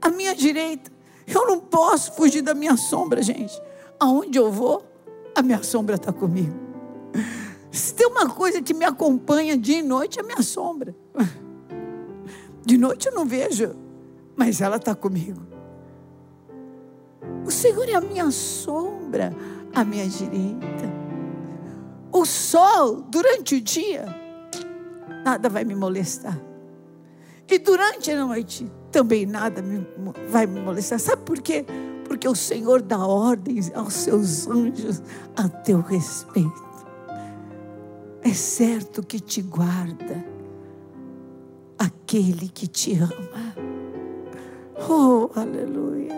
a 0.00 0.08
minha 0.08 0.34
direita. 0.34 0.90
Eu 1.26 1.46
não 1.46 1.60
posso 1.60 2.12
fugir 2.12 2.42
da 2.42 2.54
minha 2.54 2.76
sombra, 2.76 3.22
gente. 3.22 3.60
Aonde 3.98 4.38
eu 4.38 4.50
vou, 4.50 4.84
a 5.34 5.42
minha 5.42 5.62
sombra 5.62 5.96
está 5.96 6.12
comigo. 6.12 6.54
Se 7.70 7.94
tem 7.94 8.06
uma 8.06 8.28
coisa 8.28 8.60
que 8.60 8.74
me 8.74 8.84
acompanha 8.84 9.56
dia 9.56 9.78
e 9.78 9.82
noite, 9.82 10.18
é 10.18 10.22
a 10.22 10.26
minha 10.26 10.42
sombra. 10.42 10.94
De 12.64 12.76
noite 12.76 13.08
eu 13.08 13.14
não 13.14 13.24
vejo, 13.24 13.74
mas 14.36 14.60
ela 14.60 14.76
está 14.76 14.94
comigo. 14.94 15.40
O 17.44 17.50
Senhor 17.50 17.88
é 17.88 17.94
a 17.94 18.00
minha 18.00 18.30
sombra 18.30 19.34
à 19.74 19.84
minha 19.84 20.06
direita. 20.08 20.90
O 22.12 22.24
sol, 22.24 23.02
durante 23.02 23.54
o 23.54 23.60
dia, 23.60 24.06
nada 25.24 25.48
vai 25.48 25.64
me 25.64 25.74
molestar. 25.74 26.38
E 27.48 27.58
durante 27.58 28.10
a 28.10 28.24
noite, 28.24 28.70
também 28.90 29.26
nada 29.26 29.62
me, 29.62 29.86
vai 30.28 30.46
me 30.46 30.60
molestar. 30.60 30.98
Sabe 30.98 31.22
por 31.22 31.40
quê? 31.40 31.64
Porque 32.04 32.28
o 32.28 32.34
Senhor 32.34 32.82
dá 32.82 32.98
ordens 32.98 33.70
aos 33.74 33.94
seus 33.94 34.48
anjos 34.48 35.02
a 35.36 35.48
teu 35.48 35.80
respeito. 35.80 36.69
É 38.22 38.34
certo 38.34 39.02
que 39.02 39.18
te 39.18 39.40
guarda 39.40 40.24
aquele 41.78 42.48
que 42.48 42.66
te 42.66 42.94
ama. 42.94 43.54
Oh, 44.88 45.30
aleluia. 45.34 46.14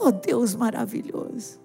Oh 0.00 0.10
Deus 0.10 0.54
maravilhoso. 0.54 1.60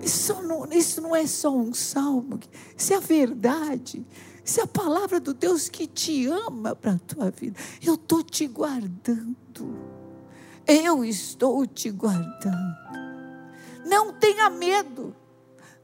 Isso 0.00 0.40
não, 0.42 0.64
isso 0.72 1.00
não 1.00 1.14
é 1.14 1.26
só 1.26 1.54
um 1.54 1.74
salmo, 1.74 2.38
isso 2.76 2.92
é 2.92 2.96
a 2.96 3.00
verdade. 3.00 4.06
Isso 4.44 4.60
é 4.60 4.64
a 4.64 4.66
palavra 4.66 5.20
do 5.20 5.32
Deus 5.32 5.68
que 5.68 5.86
te 5.86 6.26
ama 6.26 6.74
para 6.74 6.92
a 6.92 6.98
tua 6.98 7.30
vida. 7.30 7.58
Eu 7.80 7.94
estou 7.94 8.22
te 8.22 8.46
guardando. 8.46 9.36
Eu 10.66 11.04
estou 11.04 11.64
te 11.66 11.90
guardando. 11.90 12.76
Não 13.86 14.12
tenha 14.12 14.50
medo. 14.50 15.14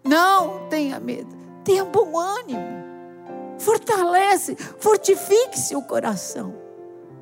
Não 0.04 0.68
tenha 0.68 0.98
medo. 0.98 1.47
Tenha 1.68 1.84
bom 1.84 2.18
ânimo. 2.18 2.66
Fortalece, 3.58 4.56
fortifique 4.78 5.58
seu 5.58 5.82
coração. 5.82 6.54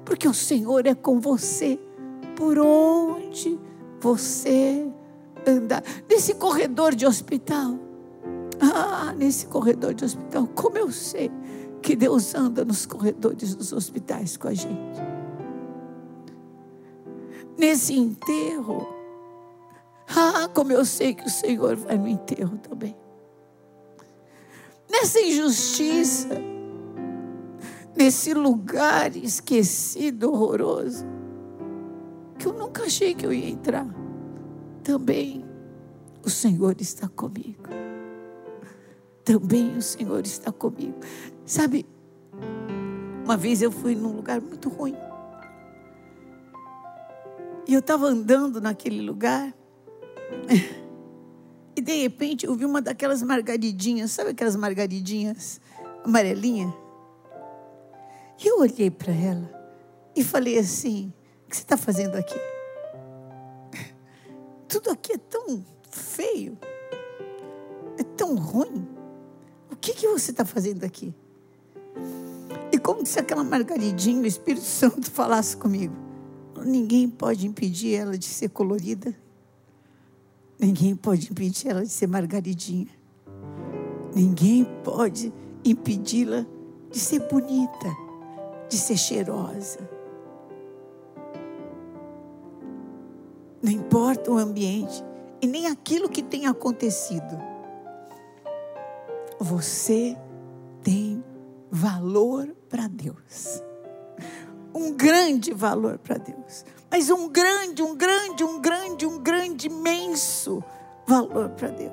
Porque 0.05 0.29
o 0.29 0.33
Senhor 0.33 0.87
é 0.87 0.95
com 0.95 1.19
você 1.19 1.81
por 2.37 2.57
onde 2.57 3.59
você 4.01 4.89
anda 5.45 5.83
nesse 6.09 6.33
corredor 6.35 6.95
de 6.95 7.05
hospital. 7.05 7.77
Ah, 8.61 9.13
nesse 9.17 9.47
corredor 9.47 9.93
de 9.95 10.05
hospital, 10.05 10.47
como 10.55 10.79
eu 10.79 10.93
sei 10.93 11.29
que 11.83 11.97
Deus 11.97 12.33
anda 12.33 12.65
nos 12.65 12.87
corredores 12.87 13.53
dos 13.53 13.73
hospitais 13.73 14.37
com 14.37 14.47
a 14.47 14.55
gente. 14.55 15.03
Nesse 17.59 17.99
enterro, 17.99 18.87
ah, 20.17 20.49
como 20.55 20.71
eu 20.71 20.85
sei 20.85 21.15
que 21.15 21.27
o 21.27 21.31
Senhor 21.31 21.75
vai 21.75 21.99
no 21.99 22.07
enterro 22.07 22.57
também. 22.59 22.95
Nessa 24.91 25.21
injustiça, 25.21 26.29
nesse 27.97 28.33
lugar 28.35 29.15
esquecido, 29.17 30.33
horroroso 30.33 31.05
que 32.39 32.47
eu 32.47 32.53
nunca 32.53 32.85
achei 32.85 33.15
que 33.15 33.27
eu 33.27 33.33
ia 33.33 33.49
entrar. 33.49 33.87
Também 34.83 35.45
o 36.25 36.31
Senhor 36.31 36.81
está 36.81 37.09
comigo. 37.09 37.69
Também 39.25 39.77
o 39.77 39.83
Senhor 39.83 40.25
está 40.25 40.53
comigo. 40.53 40.99
Sabe, 41.45 41.87
uma 43.25 43.37
vez 43.37 43.63
eu 43.63 43.73
fui 43.73 43.95
num 43.95 44.15
lugar 44.15 44.41
muito 44.41 44.69
ruim. 44.69 44.97
E 47.67 47.75
eu 47.75 47.81
estava 47.81 48.07
andando 48.07 48.61
naquele 48.61 49.03
lugar. 49.03 49.53
E 51.77 51.81
de 51.83 52.03
repente 52.03 52.47
eu 52.47 52.55
vi 52.55 52.65
uma 52.65 52.81
daquelas 52.81 53.23
margaridinhas, 53.23 54.11
sabe 54.11 54.31
aquelas 54.31 54.57
margaridinhas 54.57 55.61
amarelinha? 56.03 56.75
E 58.43 58.49
eu 58.49 58.61
olhei 58.61 58.91
para 58.91 59.13
ela 59.13 59.51
e 60.15 60.25
falei 60.25 60.59
assim: 60.59 61.13
O 61.45 61.51
que 61.51 61.57
você 61.57 61.63
está 61.63 61.77
fazendo 61.77 62.17
aqui? 62.17 62.39
Tudo 64.67 64.91
aqui 64.91 65.13
é 65.13 65.19
tão 65.19 65.63
feio, 65.91 66.59
é 67.99 68.03
tão 68.03 68.37
ruim. 68.37 68.89
O 69.71 69.77
que, 69.77 69.93
que 69.93 70.09
você 70.09 70.31
está 70.31 70.45
fazendo 70.45 70.85
aqui? 70.85 71.15
E 72.73 72.79
como 72.79 73.05
se 73.05 73.19
aquela 73.19 73.45
margaridinha, 73.45 74.23
o 74.23 74.27
Espírito 74.27 74.65
Santo 74.67 75.11
falasse 75.11 75.57
comigo: 75.57 75.95
Ninguém 76.65 77.09
pode 77.09 77.47
impedir 77.47 77.95
ela 77.95 78.17
de 78.17 78.27
ser 78.27 78.49
colorida. 78.49 79.15
Ninguém 80.59 80.97
pode 80.97 81.31
impedir 81.31 81.69
ela 81.69 81.83
de 81.83 81.91
ser 81.91 82.07
margaridinha. 82.07 82.89
Ninguém 84.15 84.65
pode 84.83 85.33
impedi-la 85.65 86.47
de 86.91 86.99
ser 86.99 87.21
bonita, 87.29 87.95
de 88.69 88.79
ser 88.79 88.97
cheirosa. 88.97 89.79
Não 93.63 93.71
importa 93.71 94.31
o 94.31 94.39
ambiente 94.39 95.05
e 95.43 95.47
nem 95.47 95.67
aquilo 95.67 96.09
que 96.09 96.23
tem 96.23 96.47
acontecido. 96.47 97.37
Você 99.39 100.17
tem 100.83 101.23
valor 101.71 102.55
para 102.69 102.89
Deus. 102.89 103.63
Um 104.77 104.93
grande 104.93 105.55
valor 105.55 105.97
para 105.97 106.19
Deus. 106.19 106.63
Mas 106.91 107.09
um 107.09 107.31
grande, 107.31 107.83
um 107.83 107.97
grande, 107.97 108.45
um 108.45 108.61
grande, 108.61 109.07
um 109.07 109.19
grande, 109.19 109.69
imenso 109.69 110.63
valor 111.07 111.49
para 111.49 111.69
Deus. 111.69 111.93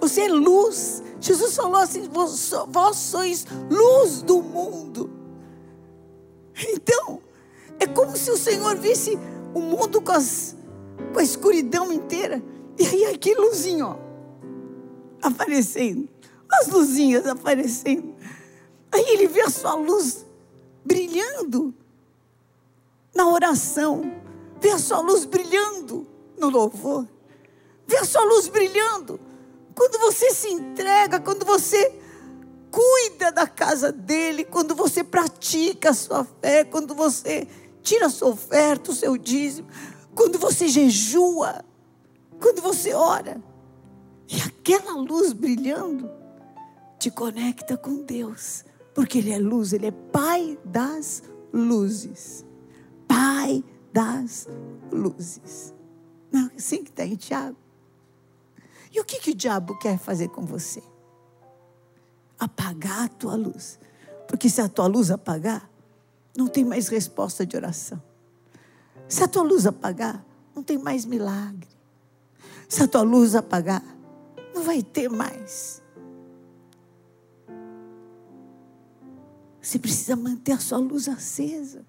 Você 0.00 0.22
é 0.22 0.28
luz. 0.28 1.04
Jesus 1.20 1.54
falou 1.54 1.76
assim: 1.76 2.08
vós 2.08 2.96
sois 2.96 3.46
luz 3.70 4.22
do 4.22 4.42
mundo. 4.42 5.08
Então, 6.68 7.20
é 7.78 7.86
como 7.86 8.16
se 8.16 8.32
o 8.32 8.36
Senhor 8.36 8.74
visse 8.74 9.16
o 9.54 9.60
mundo 9.60 10.02
com, 10.02 10.10
as, 10.10 10.56
com 11.12 11.20
a 11.20 11.22
escuridão 11.22 11.92
inteira. 11.92 12.42
E 12.76 12.84
aí, 12.84 13.04
aqui, 13.06 13.36
luzinho, 13.36 13.86
ó, 13.86 13.96
aparecendo. 15.22 16.08
As 16.50 16.66
luzinhas 16.66 17.24
aparecendo. 17.24 18.16
Aí 18.90 19.04
ele 19.10 19.28
vê 19.28 19.42
a 19.42 19.50
sua 19.50 19.74
luz 19.74 20.26
brilhando 20.88 21.74
na 23.14 23.28
oração, 23.28 24.10
vê 24.58 24.70
a 24.70 24.78
sua 24.78 25.00
luz 25.00 25.26
brilhando 25.26 26.06
no 26.38 26.48
louvor, 26.48 27.06
vê 27.86 27.98
a 27.98 28.06
sua 28.06 28.24
luz 28.24 28.48
brilhando 28.48 29.20
quando 29.74 29.98
você 29.98 30.32
se 30.32 30.48
entrega, 30.48 31.20
quando 31.20 31.44
você 31.44 32.00
cuida 32.70 33.30
da 33.30 33.46
casa 33.46 33.92
dele, 33.92 34.44
quando 34.44 34.74
você 34.74 35.04
pratica 35.04 35.90
a 35.90 35.94
sua 35.94 36.24
fé, 36.24 36.64
quando 36.64 36.94
você 36.94 37.46
tira 37.82 38.06
a 38.06 38.10
sua 38.10 38.28
oferta, 38.28 38.90
o 38.90 38.94
seu 38.94 39.16
dízimo, 39.18 39.68
quando 40.14 40.38
você 40.38 40.68
jejua, 40.68 41.64
quando 42.40 42.62
você 42.62 42.94
ora, 42.94 43.42
e 44.26 44.40
aquela 44.40 44.92
luz 44.96 45.34
brilhando 45.34 46.10
te 46.98 47.10
conecta 47.10 47.76
com 47.76 48.02
Deus 48.02 48.64
porque 48.98 49.18
Ele 49.18 49.30
é 49.30 49.38
luz, 49.38 49.72
Ele 49.72 49.86
é 49.86 49.90
Pai 49.92 50.58
das 50.64 51.22
luzes. 51.52 52.44
Pai 53.06 53.62
das 53.92 54.48
luzes. 54.90 55.72
Não, 56.32 56.48
é 56.48 56.56
assim 56.56 56.82
que 56.82 56.90
está 56.90 57.06
em 57.06 57.14
Tiago. 57.14 57.56
E 58.92 59.00
o 59.00 59.04
que, 59.04 59.20
que 59.20 59.30
o 59.30 59.34
diabo 59.36 59.78
quer 59.78 60.00
fazer 60.00 60.30
com 60.30 60.44
você? 60.44 60.82
Apagar 62.40 63.04
a 63.04 63.08
tua 63.08 63.36
luz. 63.36 63.78
Porque 64.26 64.50
se 64.50 64.60
a 64.60 64.68
tua 64.68 64.88
luz 64.88 65.12
apagar, 65.12 65.70
não 66.36 66.48
tem 66.48 66.64
mais 66.64 66.88
resposta 66.88 67.46
de 67.46 67.56
oração. 67.56 68.02
Se 69.08 69.22
a 69.22 69.28
tua 69.28 69.44
luz 69.44 69.64
apagar, 69.64 70.26
não 70.56 70.62
tem 70.64 70.76
mais 70.76 71.04
milagre. 71.04 71.68
Se 72.68 72.82
a 72.82 72.88
tua 72.88 73.02
luz 73.02 73.36
apagar, 73.36 73.84
não 74.52 74.64
vai 74.64 74.82
ter 74.82 75.08
mais 75.08 75.80
Você 79.68 79.78
precisa 79.78 80.16
manter 80.16 80.52
a 80.52 80.58
sua 80.58 80.78
luz 80.78 81.10
acesa. 81.10 81.84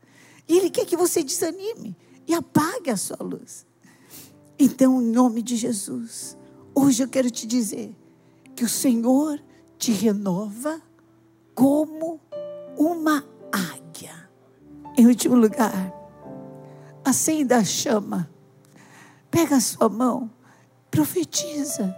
E 0.46 0.58
Ele 0.58 0.70
quer 0.70 0.86
que 0.86 0.98
você 0.98 1.24
desanime 1.24 1.96
e 2.28 2.34
apague 2.34 2.90
a 2.90 2.98
sua 2.98 3.16
luz. 3.22 3.66
Então, 4.60 5.02
em 5.02 5.06
nome 5.06 5.42
de 5.42 5.56
Jesus, 5.56 6.38
hoje 6.76 7.02
eu 7.02 7.08
quero 7.08 7.32
te 7.32 7.48
dizer 7.48 7.96
que 8.54 8.66
o 8.66 8.68
Senhor 8.68 9.42
te 9.78 9.94
renova 9.94 10.82
como 11.56 12.20
uma 12.78 13.24
águia. 13.50 14.30
Em 14.98 15.08
último 15.08 15.36
lugar, 15.36 15.94
acenda 17.06 17.60
a 17.60 17.64
chama, 17.64 18.30
pega 19.32 19.56
a 19.56 19.62
sua 19.62 19.88
mão, 19.88 20.30
profetiza, 20.92 21.96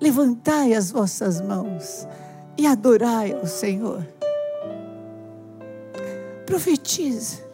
levantai 0.00 0.72
as 0.72 0.90
vossas 0.90 1.38
mãos 1.38 2.08
e 2.56 2.66
adorai 2.66 3.34
ao 3.34 3.46
Senhor. 3.46 4.16
Profetiza. 6.46 7.44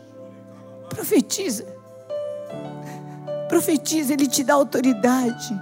Profetiza. 0.89 1.67
Profetiza, 3.49 4.13
ele 4.13 4.27
te 4.27 4.45
dá 4.45 4.55
autoridade. 4.55 5.59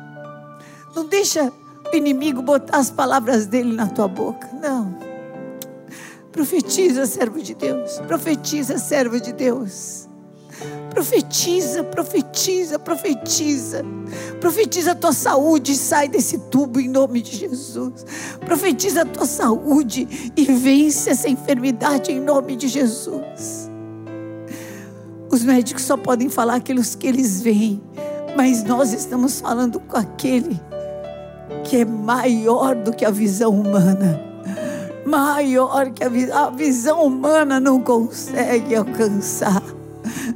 Não 0.94 1.06
deixa 1.06 1.52
o 1.92 1.96
inimigo 1.96 2.42
botar 2.42 2.78
as 2.78 2.90
palavras 2.90 3.46
dele 3.46 3.72
na 3.72 3.86
tua 3.86 4.08
boca. 4.08 4.48
Não. 4.60 4.98
Profetiza, 6.32 7.06
servo 7.06 7.40
de 7.40 7.54
Deus. 7.54 7.98
Profetiza, 8.00 8.78
servo 8.78 9.20
de 9.20 9.32
Deus. 9.32 10.09
Profetiza, 10.90 11.84
profetiza, 11.84 12.78
profetiza. 12.78 13.84
Profetiza 14.40 14.92
a 14.92 14.94
tua 14.94 15.12
saúde 15.12 15.72
e 15.72 15.76
sai 15.76 16.08
desse 16.08 16.36
tubo 16.50 16.80
em 16.80 16.88
nome 16.88 17.22
de 17.22 17.36
Jesus. 17.36 18.04
Profetiza 18.44 19.02
a 19.02 19.04
tua 19.04 19.24
saúde 19.24 20.32
e 20.36 20.44
vence 20.46 21.10
essa 21.10 21.28
enfermidade 21.28 22.10
em 22.10 22.20
nome 22.20 22.56
de 22.56 22.68
Jesus. 22.68 23.70
Os 25.30 25.44
médicos 25.44 25.84
só 25.84 25.96
podem 25.96 26.28
falar 26.28 26.56
aquilo 26.56 26.82
que 26.82 27.06
eles 27.06 27.40
veem, 27.40 27.80
mas 28.36 28.64
nós 28.64 28.92
estamos 28.92 29.40
falando 29.40 29.78
com 29.78 29.96
aquele 29.96 30.60
que 31.64 31.76
é 31.76 31.84
maior 31.84 32.74
do 32.74 32.92
que 32.92 33.04
a 33.04 33.10
visão 33.10 33.60
humana. 33.60 34.20
Maior 35.06 35.90
que 35.90 36.04
a 36.04 36.08
visão, 36.08 36.44
a 36.44 36.50
visão 36.50 37.04
humana 37.04 37.60
não 37.60 37.80
consegue 37.80 38.74
alcançar 38.74 39.62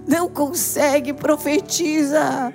não 0.06 0.28
consegue, 0.28 1.12
profetiza. 1.12 2.52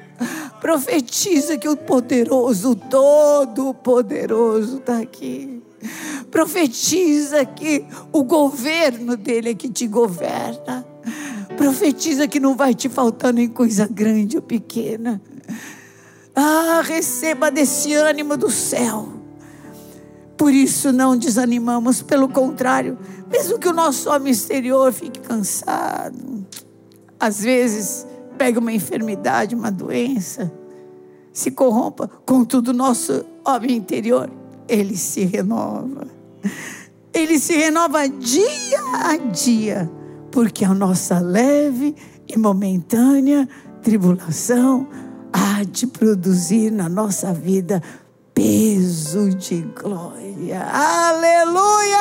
Profetiza 0.62 1.57
que 1.57 1.69
o 1.69 1.77
poderoso, 1.77 2.75
todo 2.75 3.73
poderoso 3.73 4.77
está 4.77 4.99
aqui. 4.99 5.63
Profetiza 6.29 7.45
que 7.45 7.85
o 8.12 8.23
governo 8.23 9.15
dele 9.15 9.49
é 9.49 9.53
que 9.53 9.69
te 9.69 9.88
governa. 9.88 10.85
Profetiza 11.57 12.27
que 12.27 12.39
não 12.39 12.55
vai 12.55 12.73
te 12.73 12.88
faltar 12.88 13.33
nem 13.33 13.47
coisa 13.47 13.88
grande 13.88 14.38
ou 14.38 14.41
pequena. 14.41 15.21
Ah, 16.35 16.81
receba 16.83 17.49
desse 17.49 17.93
ânimo 17.93 18.38
do 18.38 18.49
céu. 18.49 19.09
Por 20.38 20.53
isso 20.53 20.93
não 20.93 21.17
desanimamos, 21.17 22.01
pelo 22.01 22.29
contrário, 22.29 22.97
mesmo 23.29 23.59
que 23.59 23.67
o 23.67 23.73
nosso 23.73 24.09
homem 24.09 24.31
exterior 24.31 24.93
fique 24.93 25.19
cansado, 25.19 26.47
às 27.19 27.41
vezes 27.41 28.08
pega 28.38 28.60
uma 28.60 28.71
enfermidade, 28.71 29.55
uma 29.55 29.71
doença, 29.71 30.51
se 31.34 31.51
corrompa, 31.51 32.10
contudo, 32.25 32.73
nosso 32.73 33.25
homem 33.45 33.75
interior, 33.75 34.29
ele 34.67 34.95
se 34.95 35.25
renova. 35.25 36.08
Ele 37.13 37.39
se 37.39 37.55
renova 37.55 38.08
dia 38.08 38.79
a 38.93 39.17
dia, 39.17 39.91
porque 40.32 40.63
a 40.63 40.73
nossa 40.73 41.19
leve 41.19 41.95
e 42.27 42.38
momentânea 42.38 43.47
tribulação 43.82 44.88
há 45.34 45.63
de 45.63 45.88
produzir 45.88 46.71
na 46.71 46.88
nossa 46.88 47.34
vida 47.34 47.82
peso 48.34 49.29
de 49.29 49.62
glória. 49.82 50.62
Aleluia! 50.62 51.99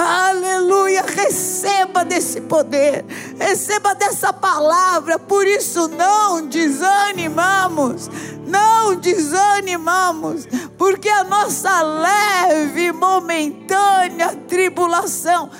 Aleluia, 0.00 1.02
receba 1.02 2.04
desse 2.04 2.40
poder, 2.42 3.04
receba 3.36 3.96
dessa 3.96 4.32
palavra, 4.32 5.18
por 5.18 5.44
isso 5.44 5.88
não 5.88 6.46
desanimamos, 6.46 8.08
não 8.46 8.94
desanimamos, 8.94 10.46
porque 10.76 11.08
a 11.08 11.24
nossa 11.24 11.82
leve, 11.82 12.92
momentânea 12.92 14.36
tribulação, 14.46 15.50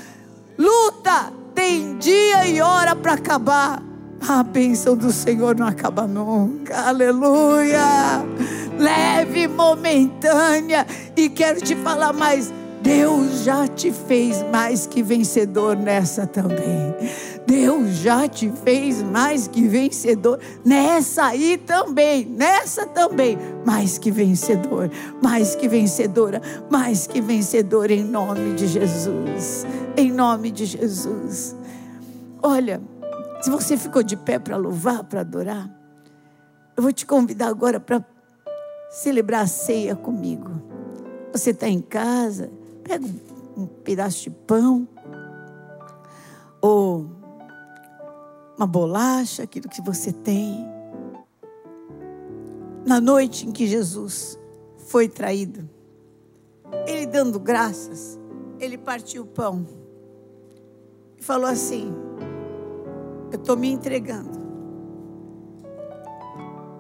luta, 0.57 1.33
tem 1.53 1.98
dia 1.98 2.46
e 2.46 2.61
hora 2.61 2.94
para 2.94 3.14
acabar, 3.14 3.83
A 4.27 4.42
bênção 4.42 4.96
do 4.96 5.12
Senhor 5.12 5.57
não 5.57 5.66
acaba 5.66 6.07
nunca. 6.07 6.77
Aleluia. 6.88 7.81
Leve, 8.77 9.46
momentânea. 9.46 10.87
E 11.16 11.29
quero 11.29 11.61
te 11.61 11.77
falar 11.77 12.12
mais. 12.12 12.53
Deus 12.83 13.43
já 13.43 13.67
te 13.67 13.93
fez 13.93 14.43
mais 14.51 14.87
que 14.87 15.03
vencedor 15.03 15.77
nessa 15.77 16.27
também. 16.27 16.95
Deus 17.47 17.97
já 17.97 18.29
te 18.29 18.51
fez 18.64 19.03
mais 19.03 19.49
que 19.49 19.67
vencedor 19.67 20.38
nessa 20.64 21.27
aí 21.27 21.57
também, 21.59 22.25
nessa 22.27 22.87
também, 22.87 23.38
mais 23.64 23.99
que 23.99 24.11
vencedor, 24.11 24.91
mais 25.23 25.55
que 25.55 25.67
vencedora, 25.67 26.43
mais 26.71 27.07
que 27.07 27.21
vencedor 27.21 27.91
em 27.91 28.05
nome 28.05 28.55
de 28.55 28.67
Jesus. 28.67 29.67
Em 29.97 30.12
nome 30.12 30.51
de 30.51 30.67
Jesus. 30.67 31.57
Olha, 32.43 32.81
se 33.41 33.51
você 33.51 33.77
ficou 33.77 34.03
de 34.03 34.17
pé 34.17 34.38
para 34.38 34.57
louvar, 34.57 35.05
para 35.05 35.21
adorar, 35.21 35.71
eu 36.77 36.83
vou 36.83 36.93
te 36.93 37.05
convidar 37.05 37.49
agora 37.49 37.81
para 37.81 38.05
celebrar 38.91 39.43
a 39.43 39.47
ceia 39.47 39.97
comigo. 39.97 40.51
Você 41.33 41.51
está 41.51 41.69
em 41.69 41.81
casa, 41.81 42.51
pega 42.88 43.07
um 43.55 43.66
pedaço 43.66 44.22
de 44.22 44.31
pão, 44.31 44.88
ou 46.59 47.07
uma 48.57 48.66
bolacha, 48.66 49.42
aquilo 49.42 49.68
que 49.68 49.83
você 49.83 50.11
tem. 50.11 50.66
Na 52.87 52.98
noite 52.98 53.46
em 53.46 53.53
que 53.53 53.66
Jesus 53.66 54.40
foi 54.79 55.07
traído, 55.07 55.68
ele 56.87 57.07
dando 57.07 57.38
graças, 57.38 58.18
ele 58.59 58.79
partiu 58.79 59.24
o 59.24 59.27
pão 59.27 59.66
e 61.18 61.22
falou 61.22 61.51
assim: 61.51 61.92
eu 63.31 63.38
estou 63.38 63.57
me 63.57 63.68
entregando. 63.68 64.38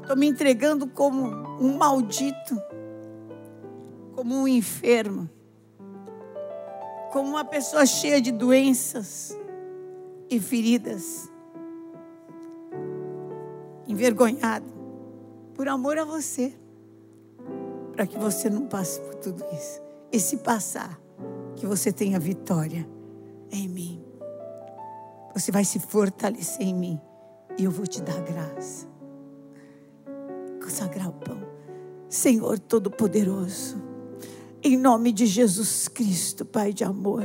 Estou 0.00 0.16
me 0.16 0.26
entregando 0.26 0.86
como 0.86 1.28
um 1.60 1.76
maldito, 1.76 2.62
como 4.14 4.34
um 4.34 4.48
enfermo, 4.48 5.28
como 7.12 7.28
uma 7.28 7.44
pessoa 7.44 7.86
cheia 7.86 8.20
de 8.20 8.30
doenças 8.30 9.36
e 10.30 10.38
feridas, 10.38 11.30
envergonhado, 13.86 14.66
por 15.54 15.68
amor 15.68 15.98
a 15.98 16.04
você, 16.04 16.54
para 17.92 18.06
que 18.06 18.18
você 18.18 18.48
não 18.48 18.66
passe 18.66 19.00
por 19.00 19.14
tudo 19.16 19.44
isso. 19.52 19.80
E 20.12 20.20
se 20.20 20.38
passar, 20.38 21.00
que 21.56 21.66
você 21.66 21.92
tenha 21.92 22.18
vitória 22.18 22.88
em 23.50 23.68
mim. 23.68 24.02
Você 25.34 25.50
vai 25.50 25.64
se 25.64 25.78
fortalecer 25.78 26.62
em 26.66 26.74
mim 26.74 27.00
e 27.58 27.64
eu 27.64 27.70
vou 27.70 27.86
te 27.86 28.00
dar 28.02 28.20
graça. 28.22 28.86
Consagrar 30.62 31.08
o 31.08 31.12
pão. 31.12 31.38
Senhor 32.08 32.58
Todo-Poderoso, 32.58 33.82
em 34.62 34.76
nome 34.76 35.12
de 35.12 35.26
Jesus 35.26 35.88
Cristo, 35.88 36.44
Pai 36.44 36.72
de 36.72 36.84
amor. 36.84 37.22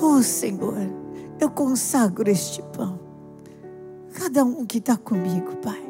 Oh 0.00 0.22
Senhor, 0.22 0.76
eu 1.40 1.50
consagro 1.50 2.30
este 2.30 2.62
pão. 2.76 3.00
Cada 4.12 4.44
um 4.44 4.66
que 4.66 4.78
está 4.78 4.96
comigo, 4.96 5.56
Pai. 5.56 5.82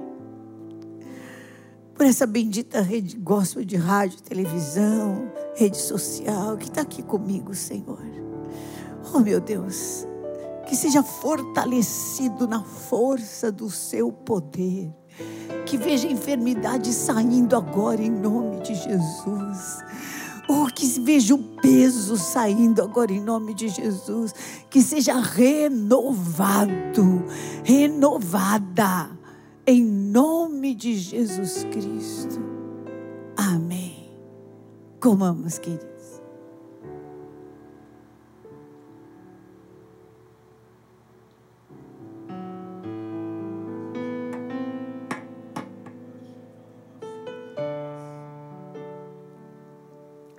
Por 1.95 2.07
essa 2.07 2.27
bendita 2.27 2.81
rede 2.81 3.17
gospel 3.17 3.65
de 3.65 3.77
rádio, 3.77 4.23
televisão, 4.23 5.31
rede 5.55 5.77
social, 5.77 6.57
que 6.57 6.65
está 6.65 6.81
aqui 6.83 7.03
comigo, 7.03 7.55
Senhor. 7.55 8.01
Oh 9.13 9.19
meu 9.19 9.41
Deus, 9.41 10.07
que 10.67 10.77
seja 10.77 11.03
fortalecido 11.03 12.47
na 12.47 12.63
força 12.63 13.51
do 13.51 13.69
seu 13.71 14.11
poder. 14.13 15.00
Que 15.67 15.77
veja 15.77 16.09
a 16.09 16.11
enfermidade 16.11 16.93
saindo 16.93 17.57
agora 17.57 18.03
em 18.03 18.11
nome 18.11 18.61
de 18.61 18.75
Jesus. 18.75 19.85
Oh, 20.49 20.67
que 20.67 20.85
veja 21.01 21.35
o 21.35 21.39
peso 21.39 22.17
saindo 22.17 22.83
agora 22.83 23.13
em 23.13 23.21
nome 23.21 23.55
de 23.55 23.69
Jesus. 23.69 24.35
Que 24.69 24.83
seja 24.83 25.21
renovado, 25.21 26.65
renovada, 27.63 29.11
em 29.65 29.85
nome 29.85 30.75
de 30.75 30.97
Jesus 30.97 31.65
Cristo. 31.71 32.41
Amém. 33.37 34.11
Comamos, 35.01 35.59
queridos. 35.59 36.00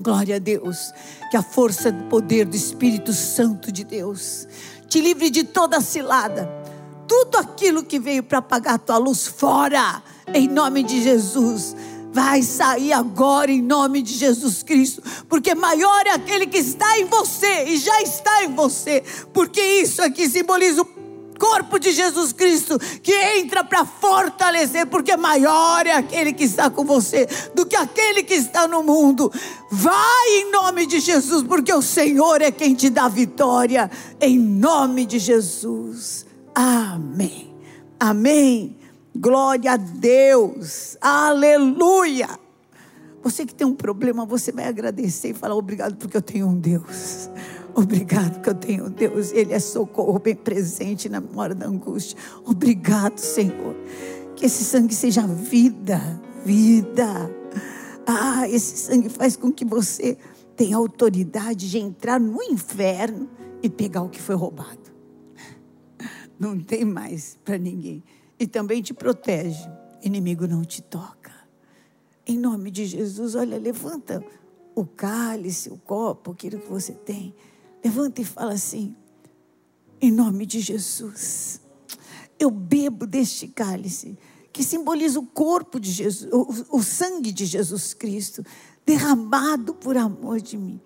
Glória 0.01 0.37
a 0.37 0.39
Deus. 0.39 0.91
Que 1.29 1.37
a 1.37 1.43
força 1.43 1.91
do 1.91 2.03
poder 2.05 2.45
do 2.45 2.55
Espírito 2.55 3.13
Santo 3.13 3.71
de 3.71 3.83
Deus 3.83 4.47
te 4.89 4.99
livre 4.99 5.29
de 5.29 5.43
toda 5.43 5.79
cilada. 5.79 6.49
Tudo 7.07 7.37
aquilo 7.37 7.83
que 7.83 7.99
veio 7.99 8.23
para 8.23 8.39
apagar 8.39 8.75
a 8.75 8.79
tua 8.79 8.97
luz 8.97 9.27
fora, 9.27 10.01
em 10.33 10.47
nome 10.47 10.83
de 10.83 11.03
Jesus. 11.03 11.75
Vai 12.11 12.41
sair 12.41 12.91
agora 12.91 13.51
em 13.51 13.61
nome 13.61 14.01
de 14.01 14.13
Jesus 14.13 14.63
Cristo, 14.63 15.01
porque 15.29 15.55
maior 15.55 16.05
é 16.07 16.11
aquele 16.11 16.45
que 16.45 16.57
está 16.57 16.99
em 16.99 17.05
você 17.05 17.65
e 17.65 17.77
já 17.77 18.01
está 18.01 18.43
em 18.43 18.53
você, 18.53 19.01
porque 19.31 19.61
isso 19.61 20.01
aqui 20.01 20.27
simboliza 20.27 20.81
o 20.81 20.85
corpo 21.41 21.79
de 21.79 21.91
Jesus 21.91 22.31
Cristo 22.31 22.77
que 23.01 23.11
entra 23.11 23.63
para 23.63 23.83
fortalecer, 23.83 24.85
porque 24.85 25.17
maior 25.17 25.87
é 25.87 25.93
aquele 25.93 26.33
que 26.33 26.43
está 26.43 26.69
com 26.69 26.85
você 26.85 27.27
do 27.55 27.65
que 27.65 27.75
aquele 27.75 28.21
que 28.21 28.35
está 28.35 28.67
no 28.67 28.83
mundo. 28.83 29.33
Vai 29.71 30.27
em 30.29 30.51
nome 30.51 30.85
de 30.85 30.99
Jesus, 30.99 31.41
porque 31.41 31.73
o 31.73 31.81
Senhor 31.81 32.43
é 32.43 32.51
quem 32.51 32.75
te 32.75 32.91
dá 32.91 33.07
vitória, 33.07 33.89
em 34.19 34.37
nome 34.37 35.03
de 35.03 35.17
Jesus. 35.17 36.27
Amém. 36.53 37.51
Amém. 37.99 38.77
Glória 39.15 39.71
a 39.71 39.77
Deus. 39.77 40.95
Aleluia. 41.01 42.40
Você 43.23 43.45
que 43.45 43.53
tem 43.53 43.67
um 43.67 43.75
problema, 43.75 44.25
você 44.25 44.51
vai 44.51 44.67
agradecer 44.67 45.29
e 45.29 45.33
falar 45.33 45.55
obrigado 45.55 45.95
porque 45.95 46.17
eu 46.17 46.21
tenho 46.21 46.47
um 46.47 46.57
Deus. 46.57 47.29
Obrigado 47.73 48.41
que 48.41 48.49
eu 48.49 48.55
tenho 48.55 48.89
Deus, 48.89 49.31
Ele 49.31 49.53
é 49.53 49.59
socorro 49.59 50.19
bem 50.19 50.35
presente 50.35 51.07
na 51.07 51.23
hora 51.35 51.55
da 51.55 51.67
angústia. 51.67 52.17
Obrigado, 52.45 53.17
Senhor. 53.17 53.75
Que 54.35 54.45
esse 54.45 54.63
sangue 54.63 54.93
seja 54.93 55.25
vida, 55.25 56.21
vida. 56.43 57.31
Ah, 58.05 58.49
esse 58.49 58.77
sangue 58.77 59.07
faz 59.07 59.37
com 59.37 59.51
que 59.51 59.63
você 59.63 60.17
tenha 60.55 60.75
autoridade 60.75 61.69
de 61.69 61.77
entrar 61.77 62.19
no 62.19 62.41
inferno 62.43 63.29
e 63.63 63.69
pegar 63.69 64.01
o 64.01 64.09
que 64.09 64.21
foi 64.21 64.35
roubado. 64.35 64.91
Não 66.39 66.59
tem 66.59 66.83
mais 66.83 67.37
para 67.45 67.57
ninguém. 67.57 68.03
E 68.39 68.47
também 68.47 68.81
te 68.81 68.93
protege. 68.93 69.63
Inimigo 70.01 70.47
não 70.47 70.63
te 70.63 70.81
toca. 70.81 71.20
Em 72.31 72.37
nome 72.37 72.71
de 72.71 72.85
Jesus, 72.85 73.35
olha, 73.35 73.57
levanta 73.57 74.23
o 74.73 74.85
cálice, 74.85 75.69
o 75.69 75.75
copo, 75.75 76.31
aquilo 76.31 76.61
que 76.61 76.69
você 76.69 76.93
tem. 76.93 77.35
Levanta 77.83 78.21
e 78.21 78.23
fala 78.23 78.53
assim: 78.53 78.95
em 79.99 80.09
nome 80.09 80.45
de 80.45 80.61
Jesus, 80.61 81.59
eu 82.39 82.49
bebo 82.49 83.05
deste 83.05 83.49
cálice 83.49 84.17
que 84.53 84.63
simboliza 84.63 85.19
o 85.19 85.25
corpo 85.25 85.77
de 85.77 85.91
Jesus, 85.91 86.31
o, 86.31 86.77
o 86.77 86.81
sangue 86.81 87.33
de 87.33 87.45
Jesus 87.45 87.93
Cristo, 87.93 88.45
derramado 88.85 89.73
por 89.73 89.97
amor 89.97 90.39
de 90.39 90.57
mim. 90.57 90.79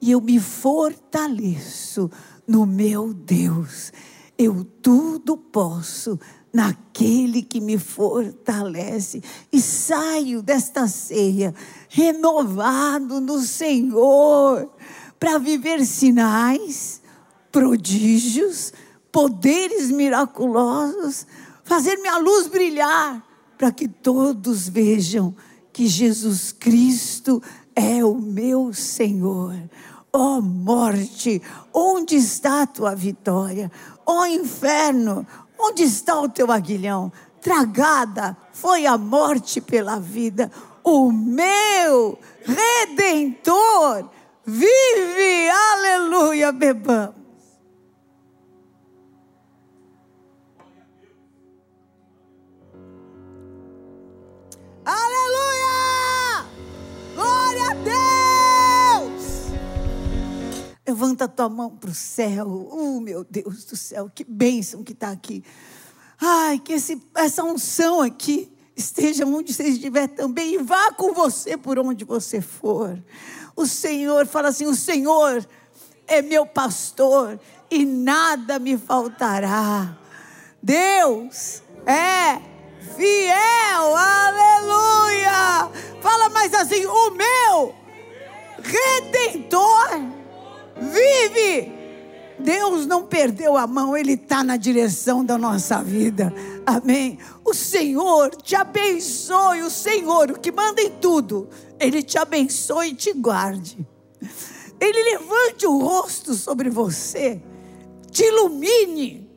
E 0.00 0.12
eu 0.12 0.20
me 0.20 0.38
fortaleço 0.38 2.08
no 2.46 2.64
meu 2.64 3.12
Deus. 3.12 3.92
Eu 4.38 4.62
tudo 4.62 5.36
posso 5.36 6.20
naquele 6.52 7.42
que 7.42 7.60
me 7.60 7.78
fortalece 7.78 9.22
e 9.52 9.60
saio 9.60 10.42
desta 10.42 10.88
ceia 10.88 11.54
renovado 11.88 13.20
no 13.20 13.40
Senhor 13.40 14.70
para 15.18 15.38
viver 15.38 15.84
sinais, 15.84 17.02
prodígios, 17.50 18.72
poderes 19.10 19.90
miraculosos, 19.90 21.26
fazer 21.64 21.96
minha 21.96 22.18
luz 22.18 22.46
brilhar, 22.46 23.22
para 23.56 23.72
que 23.72 23.88
todos 23.88 24.68
vejam 24.68 25.34
que 25.72 25.86
Jesus 25.86 26.52
Cristo 26.52 27.42
é 27.74 28.04
o 28.04 28.14
meu 28.14 28.72
Senhor. 28.72 29.54
Ó 30.12 30.38
oh, 30.38 30.40
morte, 30.40 31.42
onde 31.72 32.16
está 32.16 32.62
a 32.62 32.66
tua 32.66 32.94
vitória? 32.94 33.70
Ó 34.06 34.20
oh, 34.20 34.26
inferno, 34.26 35.26
onde 35.58 35.82
está 35.82 36.20
o 36.20 36.28
teu 36.28 36.50
aguilhão? 36.50 37.12
Tragada 37.40 38.36
foi 38.52 38.86
a 38.86 38.96
morte 38.96 39.60
pela 39.60 39.98
vida. 39.98 40.50
O 40.82 41.10
meu 41.12 42.18
redentor 42.44 44.08
vive, 44.44 45.48
aleluia, 45.50 46.52
bebamos. 46.52 47.17
Levanta 60.88 61.26
a 61.26 61.28
tua 61.28 61.50
mão 61.50 61.68
para 61.68 61.90
o 61.90 61.94
céu. 61.94 62.48
Oh, 62.72 62.98
meu 62.98 63.22
Deus 63.22 63.66
do 63.66 63.76
céu, 63.76 64.10
que 64.14 64.24
bênção 64.24 64.82
que 64.82 64.94
está 64.94 65.10
aqui. 65.10 65.44
Ai, 66.18 66.58
que 66.58 66.72
esse, 66.72 66.98
essa 67.14 67.44
unção 67.44 68.00
aqui 68.00 68.50
esteja 68.74 69.26
onde 69.26 69.52
você 69.52 69.64
estiver 69.64 70.06
também 70.06 70.54
e 70.54 70.58
vá 70.62 70.90
com 70.92 71.12
você 71.12 71.58
por 71.58 71.78
onde 71.78 72.06
você 72.06 72.40
for. 72.40 72.98
O 73.54 73.66
Senhor 73.66 74.26
fala 74.26 74.48
assim: 74.48 74.64
o 74.64 74.74
Senhor 74.74 75.46
é 76.06 76.22
meu 76.22 76.46
pastor 76.46 77.38
e 77.70 77.84
nada 77.84 78.58
me 78.58 78.78
faltará. 78.78 79.94
Deus 80.62 81.62
é 81.84 82.40
fiel, 82.96 83.94
aleluia. 83.94 85.70
Fala 86.00 86.30
mais 86.30 86.54
assim: 86.54 86.86
o 86.86 87.10
meu 87.10 87.74
redentor 88.62 90.17
vive. 90.80 91.78
Deus 92.38 92.86
não 92.86 93.04
perdeu 93.04 93.56
a 93.56 93.66
mão, 93.66 93.96
Ele 93.96 94.12
está 94.12 94.44
na 94.44 94.56
direção 94.56 95.24
da 95.24 95.36
nossa 95.36 95.82
vida. 95.82 96.32
Amém. 96.64 97.18
O 97.44 97.52
Senhor 97.52 98.34
te 98.36 98.54
abençoe, 98.54 99.62
o 99.62 99.70
Senhor, 99.70 100.30
o 100.30 100.38
que 100.38 100.52
manda 100.52 100.80
em 100.80 100.90
tudo, 100.90 101.48
Ele 101.80 102.02
te 102.02 102.16
abençoe 102.16 102.90
e 102.90 102.94
te 102.94 103.12
guarde. 103.12 103.86
Ele 104.80 105.02
levante 105.02 105.66
o 105.66 105.78
rosto 105.78 106.34
sobre 106.34 106.70
você, 106.70 107.42
te 108.10 108.22
ilumine, 108.22 109.28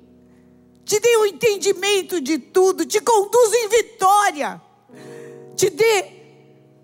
te 0.85 0.99
dê 0.99 1.17
o 1.17 1.21
um 1.21 1.25
entendimento 1.25 2.21
de 2.21 2.37
tudo, 2.37 2.85
te 2.85 3.01
conduza 3.01 3.55
em 3.55 3.69
vitória, 3.69 4.61
te 5.55 5.69
dê 5.71 6.05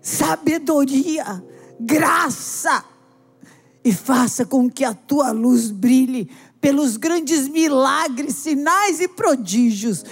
sabedoria, 0.00 1.44
graça 1.78 2.84
e 3.84 3.92
faça 3.92 4.44
com 4.44 4.70
que 4.70 4.84
a 4.84 4.94
tua 4.94 5.30
luz 5.30 5.70
brilhe 5.70 6.30
pelos 6.60 6.96
grandes 6.96 7.48
milagres, 7.48 8.34
sinais 8.34 9.00
e 9.00 9.08
prodígios 9.08 10.04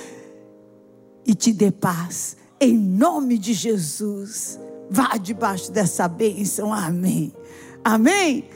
e 1.27 1.35
te 1.35 1.53
dê 1.53 1.71
paz. 1.71 2.37
Em 2.61 2.77
nome 2.77 3.37
de 3.37 3.53
Jesus, 3.53 4.59
vá 4.91 5.17
debaixo 5.17 5.71
dessa 5.71 6.09
bênção. 6.09 6.73
Amém. 6.73 7.33
Amém. 7.85 8.56